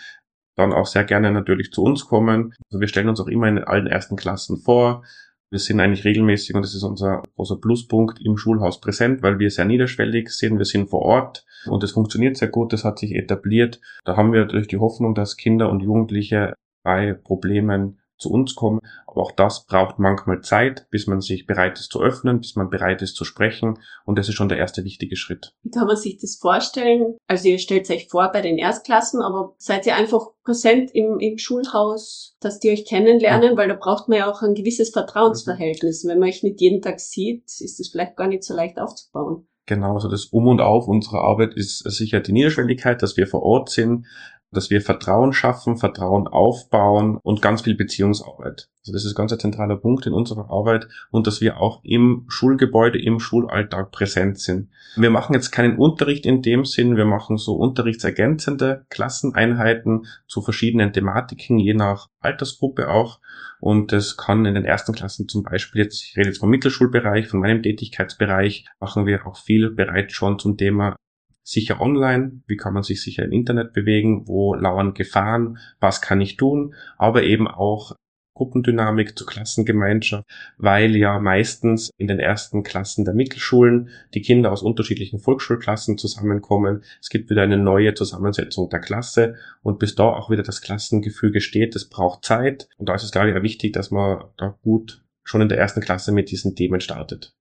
dann 0.56 0.71
auch 0.71 0.86
sehr 0.86 1.04
gerne 1.04 1.32
natürlich 1.32 1.71
zu 1.71 1.84
uns 1.84 2.06
kommen. 2.06 2.54
Also 2.69 2.80
wir 2.80 2.88
stellen 2.88 3.10
uns 3.10 3.19
auch 3.19 3.28
immer 3.28 3.47
in 3.47 3.63
allen 3.63 3.88
ersten 3.88 4.15
Klassen 4.15 4.58
vor. 4.58 5.04
Wir 5.53 5.59
sind 5.59 5.79
eigentlich 5.79 6.03
regelmäßig, 6.03 6.55
und 6.55 6.63
das 6.63 6.73
ist 6.73 6.81
unser 6.81 7.21
großer 7.35 7.57
Pluspunkt, 7.61 8.19
im 8.25 8.37
Schulhaus 8.37 8.81
präsent, 8.81 9.21
weil 9.21 9.37
wir 9.37 9.51
sehr 9.51 9.65
niederschwellig 9.65 10.29
sind. 10.29 10.57
Wir 10.57 10.65
sind 10.65 10.89
vor 10.89 11.03
Ort 11.03 11.45
und 11.67 11.83
es 11.83 11.91
funktioniert 11.91 12.37
sehr 12.37 12.47
gut. 12.47 12.73
Das 12.73 12.83
hat 12.83 12.97
sich 12.97 13.13
etabliert. 13.13 13.79
Da 14.03 14.17
haben 14.17 14.33
wir 14.33 14.39
natürlich 14.39 14.67
die 14.67 14.79
Hoffnung, 14.79 15.13
dass 15.13 15.37
Kinder 15.37 15.69
und 15.69 15.83
Jugendliche 15.83 16.55
bei 16.81 17.13
Problemen 17.13 17.99
zu 18.17 18.30
uns 18.32 18.56
kommen. 18.56 18.80
Aber 19.08 19.21
auch 19.21 19.32
das 19.32 19.65
braucht 19.65 19.99
manchmal 19.99 20.41
Zeit, 20.41 20.88
bis 20.89 21.08
man 21.08 21.21
sich 21.21 21.45
bereit 21.45 21.78
ist 21.80 21.91
zu 21.91 22.02
öffnen, 22.02 22.39
bis 22.39 22.56
man 22.56 22.69
bereit 22.69 23.02
ist 23.02 23.15
zu 23.15 23.26
sprechen. 23.26 23.80
Und 24.06 24.17
das 24.17 24.30
ist 24.30 24.36
schon 24.36 24.49
der 24.49 24.58
erste 24.58 24.84
wichtige 24.84 25.15
Schritt. 25.15 25.54
Wie 25.63 25.69
kann 25.69 25.88
man 25.88 25.97
sich 25.97 26.17
das 26.17 26.36
vorstellen? 26.36 27.17
Also 27.28 27.49
ihr 27.49 27.60
stellt 27.60 27.89
euch 27.89 28.08
vor 28.10 28.32
bei 28.32 28.41
den 28.41 28.58
Erstklassen, 28.58 29.21
aber 29.21 29.54
seid 29.58 29.86
ihr 29.86 29.95
einfach 29.95 30.28
präsent 30.43 30.91
im, 30.93 31.19
im 31.19 31.38
Schulhaus, 31.38 32.36
dass 32.39 32.60
die 32.60 32.71
euch 32.71 32.86
kennenlernen? 32.86 33.52
Ja. 33.52 33.58
Weil 33.58 33.69
da 33.69 33.76
braucht 33.76 34.10
man 34.10 34.19
ja 34.19 34.32
auch 34.32 34.41
ein 34.41 34.56
gewisses 34.56 34.89
Vertrauensverhältnis. 34.89 36.06
Wenn 36.08 36.19
man 36.19 36.30
euch 36.30 36.43
nicht 36.43 36.62
jeden 36.62 36.82
Tag 36.82 36.99
sieht, 36.99 37.43
ist 37.45 37.80
es 37.80 37.89
vielleicht 37.89 38.15
gar 38.15 38.28
nicht 38.28 38.43
so 38.43 38.56
leicht 38.56 38.80
aufzubauen. 38.80 39.47
Genau, 39.65 39.93
also 39.93 40.10
das 40.10 40.26
Um 40.26 40.47
und 40.47 40.60
Auf 40.60 40.88
unserer 40.88 41.21
Arbeit 41.21 41.54
ist 41.54 41.80
sicher 41.89 42.19
die 42.19 42.34
Niederschwelligkeit, 42.34 43.02
dass 43.02 43.15
wir 43.15 43.28
vor 43.28 43.43
Ort 43.43 43.69
sind, 43.69 44.06
dass 44.53 44.69
wir 44.69 44.81
Vertrauen 44.81 45.33
schaffen, 45.33 45.77
Vertrauen 45.77 46.27
aufbauen 46.27 47.17
und 47.21 47.41
ganz 47.41 47.61
viel 47.61 47.75
Beziehungsarbeit. 47.75 48.69
Also 48.81 48.93
das 48.93 49.05
ist 49.05 49.15
ganz 49.15 49.31
ein 49.31 49.39
zentraler 49.39 49.77
Punkt 49.77 50.05
in 50.05 50.13
unserer 50.13 50.51
Arbeit 50.51 50.87
und 51.09 51.25
dass 51.25 51.39
wir 51.39 51.59
auch 51.59 51.79
im 51.83 52.25
Schulgebäude, 52.27 53.01
im 53.01 53.19
Schulalltag 53.19 53.91
präsent 53.91 54.39
sind. 54.39 54.69
Wir 54.97 55.09
machen 55.09 55.33
jetzt 55.33 55.51
keinen 55.51 55.77
Unterricht 55.77 56.25
in 56.25 56.41
dem 56.41 56.65
Sinn, 56.65 56.97
wir 56.97 57.05
machen 57.05 57.37
so 57.37 57.55
unterrichtsergänzende 57.55 58.85
Klasseneinheiten 58.89 60.05
zu 60.27 60.41
verschiedenen 60.41 60.91
Thematiken, 60.91 61.59
je 61.59 61.73
nach 61.73 62.09
Altersgruppe 62.19 62.89
auch. 62.89 63.19
Und 63.61 63.93
das 63.93 64.17
kann 64.17 64.45
in 64.45 64.55
den 64.55 64.65
ersten 64.65 64.93
Klassen 64.93 65.29
zum 65.29 65.43
Beispiel 65.43 65.83
jetzt, 65.83 66.03
ich 66.03 66.17
rede 66.17 66.27
jetzt 66.27 66.39
vom 66.39 66.49
Mittelschulbereich, 66.49 67.29
von 67.29 67.39
meinem 67.39 67.63
Tätigkeitsbereich, 67.63 68.65
machen 68.81 69.05
wir 69.05 69.25
auch 69.25 69.37
viel 69.37 69.69
bereits 69.71 70.13
schon 70.13 70.37
zum 70.37 70.57
Thema 70.57 70.97
sicher 71.43 71.82
online, 71.82 72.41
wie 72.47 72.58
kann 72.58 72.73
man 72.73 72.84
sich 72.84 73.01
sicher 73.01 73.23
im 73.23 73.32
Internet 73.32 73.73
bewegen, 73.73 74.27
wo 74.27 74.53
lauern 74.53 74.93
Gefahren, 74.93 75.58
was 75.79 76.01
kann 76.01 76.21
ich 76.21 76.38
tun, 76.38 76.73
aber 76.97 77.23
eben 77.23 77.47
auch 77.47 77.95
Gruppendynamik 78.36 79.17
zur 79.17 79.27
Klassengemeinschaft, 79.27 80.25
weil 80.58 80.95
ja 80.95 81.19
meistens 81.19 81.91
in 81.97 82.08
den 82.08 82.19
ersten 82.19 82.63
Klassen 82.63 83.06
der 83.06 83.13
Mittelschulen 83.13 83.89
die 84.13 84.21
Kinder 84.21 84.51
aus 84.51 84.63
unterschiedlichen 84.63 85.19
Volksschulklassen 85.19 85.97
zusammenkommen. 85.97 86.84
Es 86.99 87.10
gibt 87.10 87.29
wieder 87.29 87.43
eine 87.43 87.58
neue 87.58 87.93
Zusammensetzung 87.93 88.69
der 88.69 88.79
Klasse 88.79 89.36
und 89.62 89.77
bis 89.77 89.95
da 89.95 90.06
auch 90.06 90.29
wieder 90.29 90.43
das 90.43 90.62
Klassengefüge 90.62 91.41
steht, 91.41 91.75
das 91.75 91.89
braucht 91.89 92.25
Zeit. 92.25 92.67
Und 92.77 92.89
da 92.89 92.95
ist 92.95 93.03
es 93.03 93.12
glaube 93.12 93.29
ich 93.29 93.36
auch 93.36 93.43
wichtig, 93.43 93.73
dass 93.73 93.91
man 93.91 94.23
da 94.38 94.58
gut 94.63 95.03
schon 95.23 95.41
in 95.41 95.49
der 95.49 95.60
ersten 95.60 95.82
Klasse 95.82 96.12
mit 96.12 96.32
diesen 96.32 96.56
Themen 96.56 96.82
startet. 96.82 97.36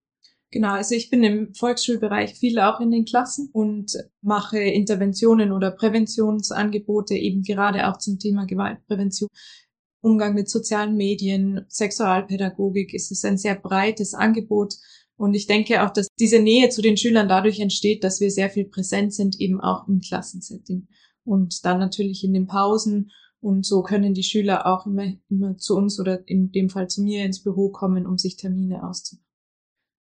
Genau, 0.52 0.72
also 0.72 0.94
ich 0.94 1.08
bin 1.08 1.24
im 1.24 1.54
Volksschulbereich 1.54 2.34
viel 2.34 2.58
auch 2.58 2.78
in 2.80 2.90
den 2.90 3.06
Klassen 3.06 3.48
und 3.54 3.96
mache 4.20 4.58
Interventionen 4.58 5.50
oder 5.50 5.70
Präventionsangebote 5.70 7.14
eben 7.14 7.42
gerade 7.42 7.88
auch 7.88 7.96
zum 7.96 8.18
Thema 8.18 8.44
Gewaltprävention. 8.44 9.30
Umgang 10.02 10.34
mit 10.34 10.50
sozialen 10.50 10.94
Medien, 10.94 11.64
Sexualpädagogik 11.70 12.92
ist 12.92 13.10
es 13.10 13.24
ein 13.24 13.38
sehr 13.38 13.54
breites 13.54 14.12
Angebot. 14.12 14.74
Und 15.16 15.32
ich 15.32 15.46
denke 15.46 15.82
auch, 15.84 15.90
dass 15.90 16.08
diese 16.20 16.38
Nähe 16.38 16.68
zu 16.68 16.82
den 16.82 16.98
Schülern 16.98 17.28
dadurch 17.28 17.58
entsteht, 17.58 18.04
dass 18.04 18.20
wir 18.20 18.30
sehr 18.30 18.50
viel 18.50 18.66
präsent 18.66 19.14
sind, 19.14 19.40
eben 19.40 19.58
auch 19.58 19.88
im 19.88 20.00
Klassensetting. 20.00 20.86
Und 21.24 21.64
dann 21.64 21.78
natürlich 21.78 22.24
in 22.24 22.34
den 22.34 22.46
Pausen. 22.46 23.10
Und 23.40 23.64
so 23.64 23.82
können 23.82 24.12
die 24.12 24.22
Schüler 24.22 24.66
auch 24.66 24.84
immer, 24.84 25.14
immer 25.30 25.56
zu 25.56 25.76
uns 25.76 25.98
oder 25.98 26.28
in 26.28 26.52
dem 26.52 26.68
Fall 26.68 26.88
zu 26.88 27.02
mir 27.02 27.24
ins 27.24 27.42
Büro 27.42 27.70
kommen, 27.70 28.06
um 28.06 28.18
sich 28.18 28.36
Termine 28.36 28.86
auszumachen. 28.86 29.21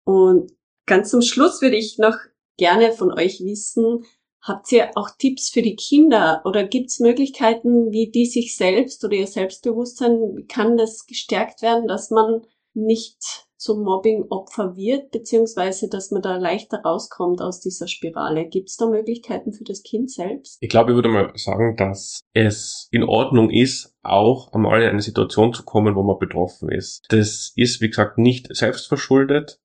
Und 0.09 0.53
ganz 0.87 1.11
zum 1.11 1.21
Schluss 1.21 1.61
würde 1.61 1.77
ich 1.77 1.99
noch 1.99 2.17
gerne 2.57 2.93
von 2.93 3.13
euch 3.13 3.41
wissen, 3.41 4.05
habt 4.41 4.73
ihr 4.73 4.89
auch 4.95 5.11
Tipps 5.19 5.51
für 5.51 5.61
die 5.61 5.77
Kinder 5.77 6.41
oder 6.47 6.65
gibt 6.67 6.89
es 6.89 6.99
Möglichkeiten, 6.99 7.93
wie 7.93 8.11
die 8.11 8.25
sich 8.25 8.57
selbst 8.57 9.05
oder 9.05 9.13
ihr 9.13 9.27
Selbstbewusstsein, 9.27 10.13
wie 10.35 10.47
kann 10.47 10.79
das 10.79 11.05
gestärkt 11.05 11.61
werden, 11.61 11.89
dass 11.89 12.11
man 12.11 12.41
nicht 12.73 13.19
zum 13.59 13.83
Mobbing-Opfer 13.83 14.77
wird, 14.77 15.11
beziehungsweise 15.11 15.91
dass 15.91 16.11
man 16.11 16.23
da 16.23 16.39
leichter 16.39 16.79
rauskommt 16.79 17.43
aus 17.43 17.61
dieser 17.61 17.87
Spirale. 17.87 18.49
Gibt 18.49 18.71
es 18.71 18.77
da 18.79 18.87
Möglichkeiten 18.87 19.53
für 19.53 19.65
das 19.65 19.83
Kind 19.83 20.11
selbst? 20.11 20.57
Ich 20.61 20.71
glaube, 20.71 20.93
ich 20.93 20.95
würde 20.95 21.11
mal 21.11 21.33
sagen, 21.35 21.77
dass 21.77 22.21
es 22.33 22.89
in 22.93 23.03
Ordnung 23.03 23.51
ist, 23.51 23.95
auch 24.03 24.55
einmal 24.55 24.81
in 24.81 24.89
eine 24.89 25.03
Situation 25.03 25.53
zu 25.53 25.65
kommen, 25.65 25.97
wo 25.97 26.03
man 26.03 26.19
betroffen 26.19 26.71
ist. 26.71 27.05
Das 27.11 27.53
ist, 27.57 27.83
wie 27.83 27.89
gesagt, 27.89 28.17
nicht 28.17 28.49
selbstverschuldet. 28.57 29.61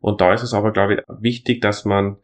Und 0.00 0.20
da 0.20 0.32
ist 0.32 0.42
es 0.42 0.54
aber, 0.54 0.72
glaube 0.72 0.94
ich, 0.94 1.00
wichtig, 1.20 1.60
dass 1.60 1.84
man 1.84 2.18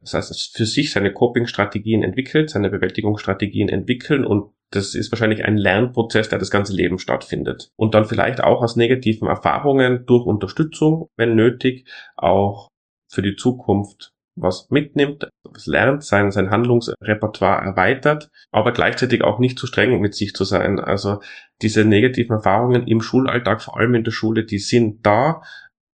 das 0.00 0.14
heißt, 0.14 0.56
für 0.56 0.66
sich 0.66 0.92
seine 0.92 1.12
Coping-Strategien 1.12 2.02
entwickelt, 2.02 2.50
seine 2.50 2.70
Bewältigungsstrategien 2.70 3.68
entwickeln 3.68 4.24
und 4.24 4.52
das 4.70 4.94
ist 4.94 5.12
wahrscheinlich 5.12 5.44
ein 5.44 5.56
Lernprozess, 5.56 6.28
der 6.28 6.38
das 6.38 6.50
ganze 6.50 6.74
Leben 6.74 6.98
stattfindet. 6.98 7.70
Und 7.76 7.94
dann 7.94 8.04
vielleicht 8.04 8.42
auch 8.42 8.62
aus 8.62 8.76
negativen 8.76 9.28
Erfahrungen 9.28 10.04
durch 10.06 10.26
Unterstützung, 10.26 11.08
wenn 11.16 11.34
nötig, 11.36 11.88
auch 12.16 12.68
für 13.08 13.22
die 13.22 13.36
Zukunft 13.36 14.12
was 14.38 14.68
mitnimmt, 14.68 15.28
was 15.44 15.66
lernt, 15.66 16.04
sein, 16.04 16.30
sein 16.30 16.50
Handlungsrepertoire 16.50 17.64
erweitert, 17.64 18.30
aber 18.50 18.72
gleichzeitig 18.72 19.24
auch 19.24 19.38
nicht 19.38 19.58
zu 19.58 19.66
streng 19.66 19.98
mit 20.00 20.14
sich 20.14 20.34
zu 20.34 20.44
sein. 20.44 20.78
Also 20.78 21.20
diese 21.62 21.86
negativen 21.86 22.36
Erfahrungen 22.36 22.86
im 22.86 23.00
Schulalltag, 23.00 23.62
vor 23.62 23.78
allem 23.78 23.94
in 23.94 24.04
der 24.04 24.10
Schule, 24.10 24.44
die 24.44 24.58
sind 24.58 25.06
da, 25.06 25.40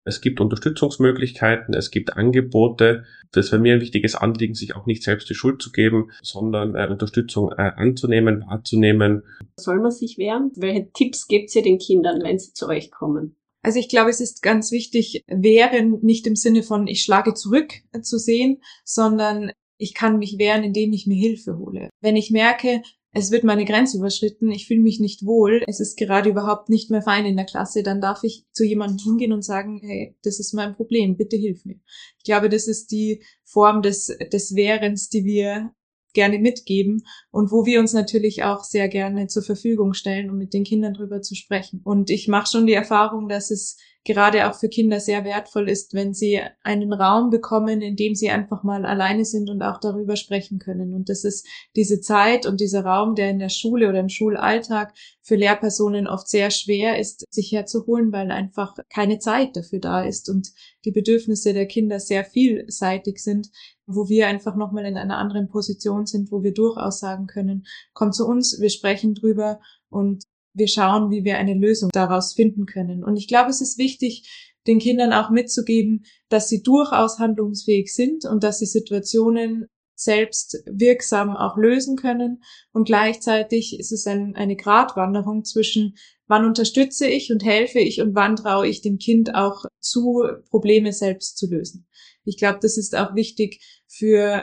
es 0.05 0.21
gibt 0.21 0.41
Unterstützungsmöglichkeiten, 0.41 1.73
es 1.73 1.91
gibt 1.91 2.15
Angebote. 2.15 3.05
Das 3.31 3.45
ist 3.45 3.49
für 3.51 3.59
mich 3.59 3.73
ein 3.73 3.81
wichtiges 3.81 4.15
Anliegen, 4.15 4.55
sich 4.55 4.75
auch 4.75 4.85
nicht 4.85 5.03
selbst 5.03 5.29
die 5.29 5.35
Schuld 5.35 5.61
zu 5.61 5.71
geben, 5.71 6.11
sondern 6.21 6.75
äh, 6.75 6.87
Unterstützung 6.89 7.51
äh, 7.51 7.71
anzunehmen, 7.75 8.43
wahrzunehmen. 8.47 9.23
Soll 9.59 9.79
man 9.79 9.91
sich 9.91 10.17
wehren? 10.17 10.51
Welche 10.55 10.91
Tipps 10.91 11.27
gebt 11.27 11.55
ihr 11.55 11.61
den 11.61 11.77
Kindern, 11.77 12.23
wenn 12.23 12.39
sie 12.39 12.53
zu 12.53 12.67
euch 12.67 12.91
kommen? 12.91 13.35
Also 13.61 13.77
ich 13.79 13.89
glaube, 13.89 14.09
es 14.09 14.21
ist 14.21 14.41
ganz 14.41 14.71
wichtig, 14.71 15.23
wehren 15.27 15.99
nicht 16.01 16.25
im 16.27 16.35
Sinne 16.35 16.63
von 16.63 16.87
ich 16.87 17.03
schlage 17.03 17.33
zurück 17.33 17.73
äh, 17.91 18.01
zu 18.01 18.17
sehen, 18.17 18.61
sondern 18.83 19.51
ich 19.77 19.93
kann 19.93 20.17
mich 20.17 20.37
wehren, 20.37 20.63
indem 20.63 20.91
ich 20.93 21.07
mir 21.07 21.15
Hilfe 21.15 21.57
hole. 21.57 21.89
Wenn 22.01 22.15
ich 22.15 22.31
merke, 22.31 22.81
es 23.19 23.31
wird 23.31 23.43
meine 23.43 23.65
Grenze 23.65 23.97
überschritten, 23.97 24.51
ich 24.51 24.67
fühle 24.67 24.81
mich 24.81 24.99
nicht 24.99 25.25
wohl, 25.25 25.63
es 25.67 25.79
ist 25.79 25.97
gerade 25.97 26.29
überhaupt 26.29 26.69
nicht 26.69 26.89
mehr 26.89 27.01
fein 27.01 27.25
in 27.25 27.35
der 27.35 27.45
Klasse, 27.45 27.83
dann 27.83 28.01
darf 28.01 28.23
ich 28.23 28.45
zu 28.51 28.63
jemandem 28.63 28.97
hingehen 29.03 29.33
und 29.33 29.43
sagen, 29.43 29.79
hey, 29.83 30.15
das 30.23 30.39
ist 30.39 30.53
mein 30.53 30.75
Problem, 30.75 31.17
bitte 31.17 31.35
hilf 31.35 31.65
mir. 31.65 31.79
Ich 32.17 32.23
glaube, 32.23 32.49
das 32.49 32.67
ist 32.67 32.91
die 32.91 33.23
Form 33.43 33.81
des, 33.81 34.17
des 34.31 34.55
Wehrens, 34.55 35.09
die 35.09 35.25
wir 35.25 35.71
gerne 36.13 36.39
mitgeben 36.39 37.03
und 37.31 37.51
wo 37.51 37.65
wir 37.65 37.79
uns 37.79 37.93
natürlich 37.93 38.43
auch 38.43 38.63
sehr 38.63 38.87
gerne 38.87 39.27
zur 39.27 39.43
Verfügung 39.43 39.93
stellen, 39.93 40.29
um 40.29 40.37
mit 40.37 40.53
den 40.53 40.63
Kindern 40.63 40.93
drüber 40.93 41.21
zu 41.21 41.35
sprechen. 41.35 41.81
Und 41.83 42.09
ich 42.09 42.27
mache 42.27 42.49
schon 42.49 42.65
die 42.65 42.73
Erfahrung, 42.73 43.27
dass 43.27 43.51
es 43.51 43.77
gerade 44.05 44.49
auch 44.49 44.55
für 44.55 44.69
Kinder 44.69 44.99
sehr 44.99 45.25
wertvoll 45.25 45.69
ist, 45.69 45.93
wenn 45.93 46.13
sie 46.13 46.39
einen 46.63 46.93
Raum 46.93 47.29
bekommen, 47.29 47.81
in 47.81 47.95
dem 47.95 48.15
sie 48.15 48.29
einfach 48.29 48.63
mal 48.63 48.85
alleine 48.85 49.25
sind 49.25 49.49
und 49.49 49.61
auch 49.61 49.79
darüber 49.79 50.15
sprechen 50.15 50.57
können. 50.57 50.93
Und 50.93 51.09
das 51.09 51.23
ist 51.23 51.45
diese 51.75 51.99
Zeit 51.99 52.45
und 52.45 52.61
dieser 52.61 52.85
Raum, 52.85 53.15
der 53.15 53.29
in 53.29 53.39
der 53.39 53.49
Schule 53.49 53.89
oder 53.89 53.99
im 53.99 54.09
Schulalltag 54.09 54.93
für 55.21 55.35
Lehrpersonen 55.35 56.07
oft 56.07 56.27
sehr 56.27 56.49
schwer 56.49 56.97
ist, 56.97 57.25
sich 57.29 57.51
herzuholen, 57.51 58.11
weil 58.11 58.31
einfach 58.31 58.75
keine 58.89 59.19
Zeit 59.19 59.55
dafür 59.55 59.79
da 59.79 60.03
ist 60.03 60.29
und 60.29 60.49
die 60.85 60.91
Bedürfnisse 60.91 61.53
der 61.53 61.67
Kinder 61.67 61.99
sehr 61.99 62.23
vielseitig 62.23 63.19
sind, 63.19 63.49
wo 63.85 64.07
wir 64.07 64.27
einfach 64.27 64.55
nochmal 64.55 64.85
in 64.85 64.97
einer 64.97 65.17
anderen 65.17 65.49
Position 65.49 66.05
sind, 66.05 66.31
wo 66.31 66.41
wir 66.41 66.53
durchaus 66.53 66.99
sagen 66.99 67.27
können, 67.27 67.65
komm 67.93 68.11
zu 68.11 68.25
uns, 68.25 68.59
wir 68.59 68.69
sprechen 68.69 69.13
drüber 69.13 69.59
und 69.89 70.23
wir 70.53 70.67
schauen, 70.67 71.11
wie 71.11 71.23
wir 71.23 71.37
eine 71.37 71.53
Lösung 71.53 71.89
daraus 71.93 72.33
finden 72.33 72.65
können. 72.65 73.03
Und 73.03 73.17
ich 73.17 73.27
glaube, 73.27 73.49
es 73.49 73.61
ist 73.61 73.77
wichtig, 73.77 74.55
den 74.67 74.79
Kindern 74.79 75.13
auch 75.13 75.29
mitzugeben, 75.29 76.05
dass 76.29 76.49
sie 76.49 76.61
durchaus 76.61 77.19
handlungsfähig 77.19 77.93
sind 77.93 78.25
und 78.25 78.43
dass 78.43 78.59
sie 78.59 78.65
Situationen 78.65 79.67
selbst 79.95 80.63
wirksam 80.65 81.35
auch 81.35 81.57
lösen 81.57 81.97
können. 81.97 82.41
Und 82.71 82.85
gleichzeitig 82.85 83.77
ist 83.79 83.91
es 83.91 84.07
ein, 84.07 84.35
eine 84.35 84.55
Gratwanderung 84.55 85.43
zwischen, 85.43 85.95
wann 86.27 86.45
unterstütze 86.45 87.07
ich 87.07 87.31
und 87.31 87.43
helfe 87.43 87.79
ich 87.79 88.01
und 88.01 88.15
wann 88.15 88.35
traue 88.35 88.67
ich 88.67 88.81
dem 88.81 88.97
Kind 88.97 89.35
auch 89.35 89.65
zu, 89.79 90.23
Probleme 90.49 90.93
selbst 90.93 91.37
zu 91.37 91.47
lösen. 91.47 91.87
Ich 92.23 92.37
glaube, 92.37 92.59
das 92.61 92.77
ist 92.77 92.95
auch 92.95 93.15
wichtig 93.15 93.61
für, 93.87 94.41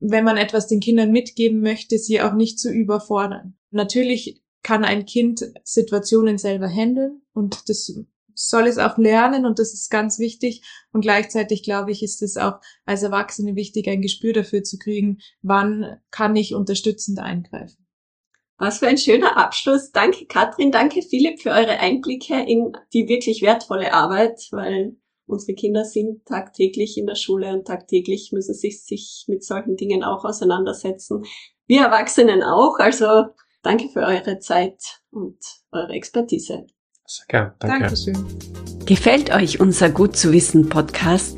wenn 0.00 0.24
man 0.24 0.36
etwas 0.36 0.66
den 0.66 0.80
Kindern 0.80 1.10
mitgeben 1.10 1.60
möchte, 1.60 1.98
sie 1.98 2.20
auch 2.20 2.34
nicht 2.34 2.58
zu 2.58 2.70
überfordern. 2.70 3.56
Natürlich 3.70 4.42
kann 4.66 4.84
ein 4.84 5.06
Kind 5.06 5.48
Situationen 5.62 6.38
selber 6.38 6.66
handeln 6.66 7.22
und 7.32 7.68
das 7.68 7.88
soll 8.34 8.66
es 8.66 8.78
auch 8.78 8.98
lernen 8.98 9.46
und 9.46 9.60
das 9.60 9.72
ist 9.72 9.92
ganz 9.92 10.18
wichtig. 10.18 10.62
Und 10.92 11.02
gleichzeitig 11.02 11.62
glaube 11.62 11.92
ich, 11.92 12.02
ist 12.02 12.20
es 12.20 12.36
auch 12.36 12.54
als 12.84 13.04
Erwachsene 13.04 13.54
wichtig, 13.54 13.86
ein 13.86 14.02
Gespür 14.02 14.32
dafür 14.32 14.64
zu 14.64 14.76
kriegen, 14.76 15.18
wann 15.40 16.00
kann 16.10 16.34
ich 16.34 16.56
unterstützend 16.56 17.20
eingreifen. 17.20 17.86
Was 18.58 18.80
für 18.80 18.88
ein 18.88 18.98
schöner 18.98 19.36
Abschluss. 19.36 19.92
Danke 19.92 20.26
Katrin, 20.26 20.72
danke 20.72 21.00
Philipp 21.00 21.42
für 21.42 21.50
eure 21.50 21.78
Einblicke 21.78 22.34
in 22.34 22.72
die 22.92 23.06
wirklich 23.06 23.42
wertvolle 23.42 23.94
Arbeit, 23.94 24.48
weil 24.50 24.96
unsere 25.26 25.54
Kinder 25.54 25.84
sind 25.84 26.26
tagtäglich 26.26 26.98
in 26.98 27.06
der 27.06 27.14
Schule 27.14 27.52
und 27.52 27.68
tagtäglich 27.68 28.32
müssen 28.32 28.54
sich, 28.54 28.82
sich 28.82 29.26
mit 29.28 29.44
solchen 29.44 29.76
Dingen 29.76 30.02
auch 30.02 30.24
auseinandersetzen. 30.24 31.24
Wir 31.68 31.82
Erwachsenen 31.82 32.42
auch. 32.42 32.80
Also 32.80 33.26
Danke 33.66 33.88
für 33.88 34.06
eure 34.06 34.38
Zeit 34.38 34.80
und 35.10 35.38
eure 35.72 35.92
Expertise. 35.92 36.66
Sehr 37.04 37.26
gern. 37.26 37.52
Danke. 37.58 37.80
Dankeschön. 37.80 38.14
Gefällt 38.86 39.34
euch 39.34 39.58
unser 39.58 39.90
Gut 39.90 40.16
zu 40.16 40.32
wissen 40.32 40.68
Podcast? 40.68 41.36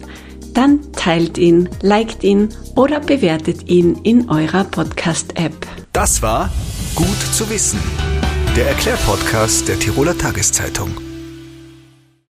Dann 0.53 0.93
teilt 0.93 1.39
ihn, 1.39 1.71
liked 1.81 2.23
ihn 2.25 2.51
oder 2.77 3.01
bewertet 3.01 3.71
ihn 3.71 3.95
in 4.03 4.29
eurer 4.29 4.65
Podcast-App. 4.65 5.55
Das 5.95 6.21
war 6.21 6.53
Gut 6.95 7.19
zu 7.33 7.49
wissen, 7.49 7.81
der 8.55 8.69
Erklärpodcast 8.69 9.67
der 9.67 9.79
Tiroler 9.79 10.19
Tageszeitung. 10.19 11.08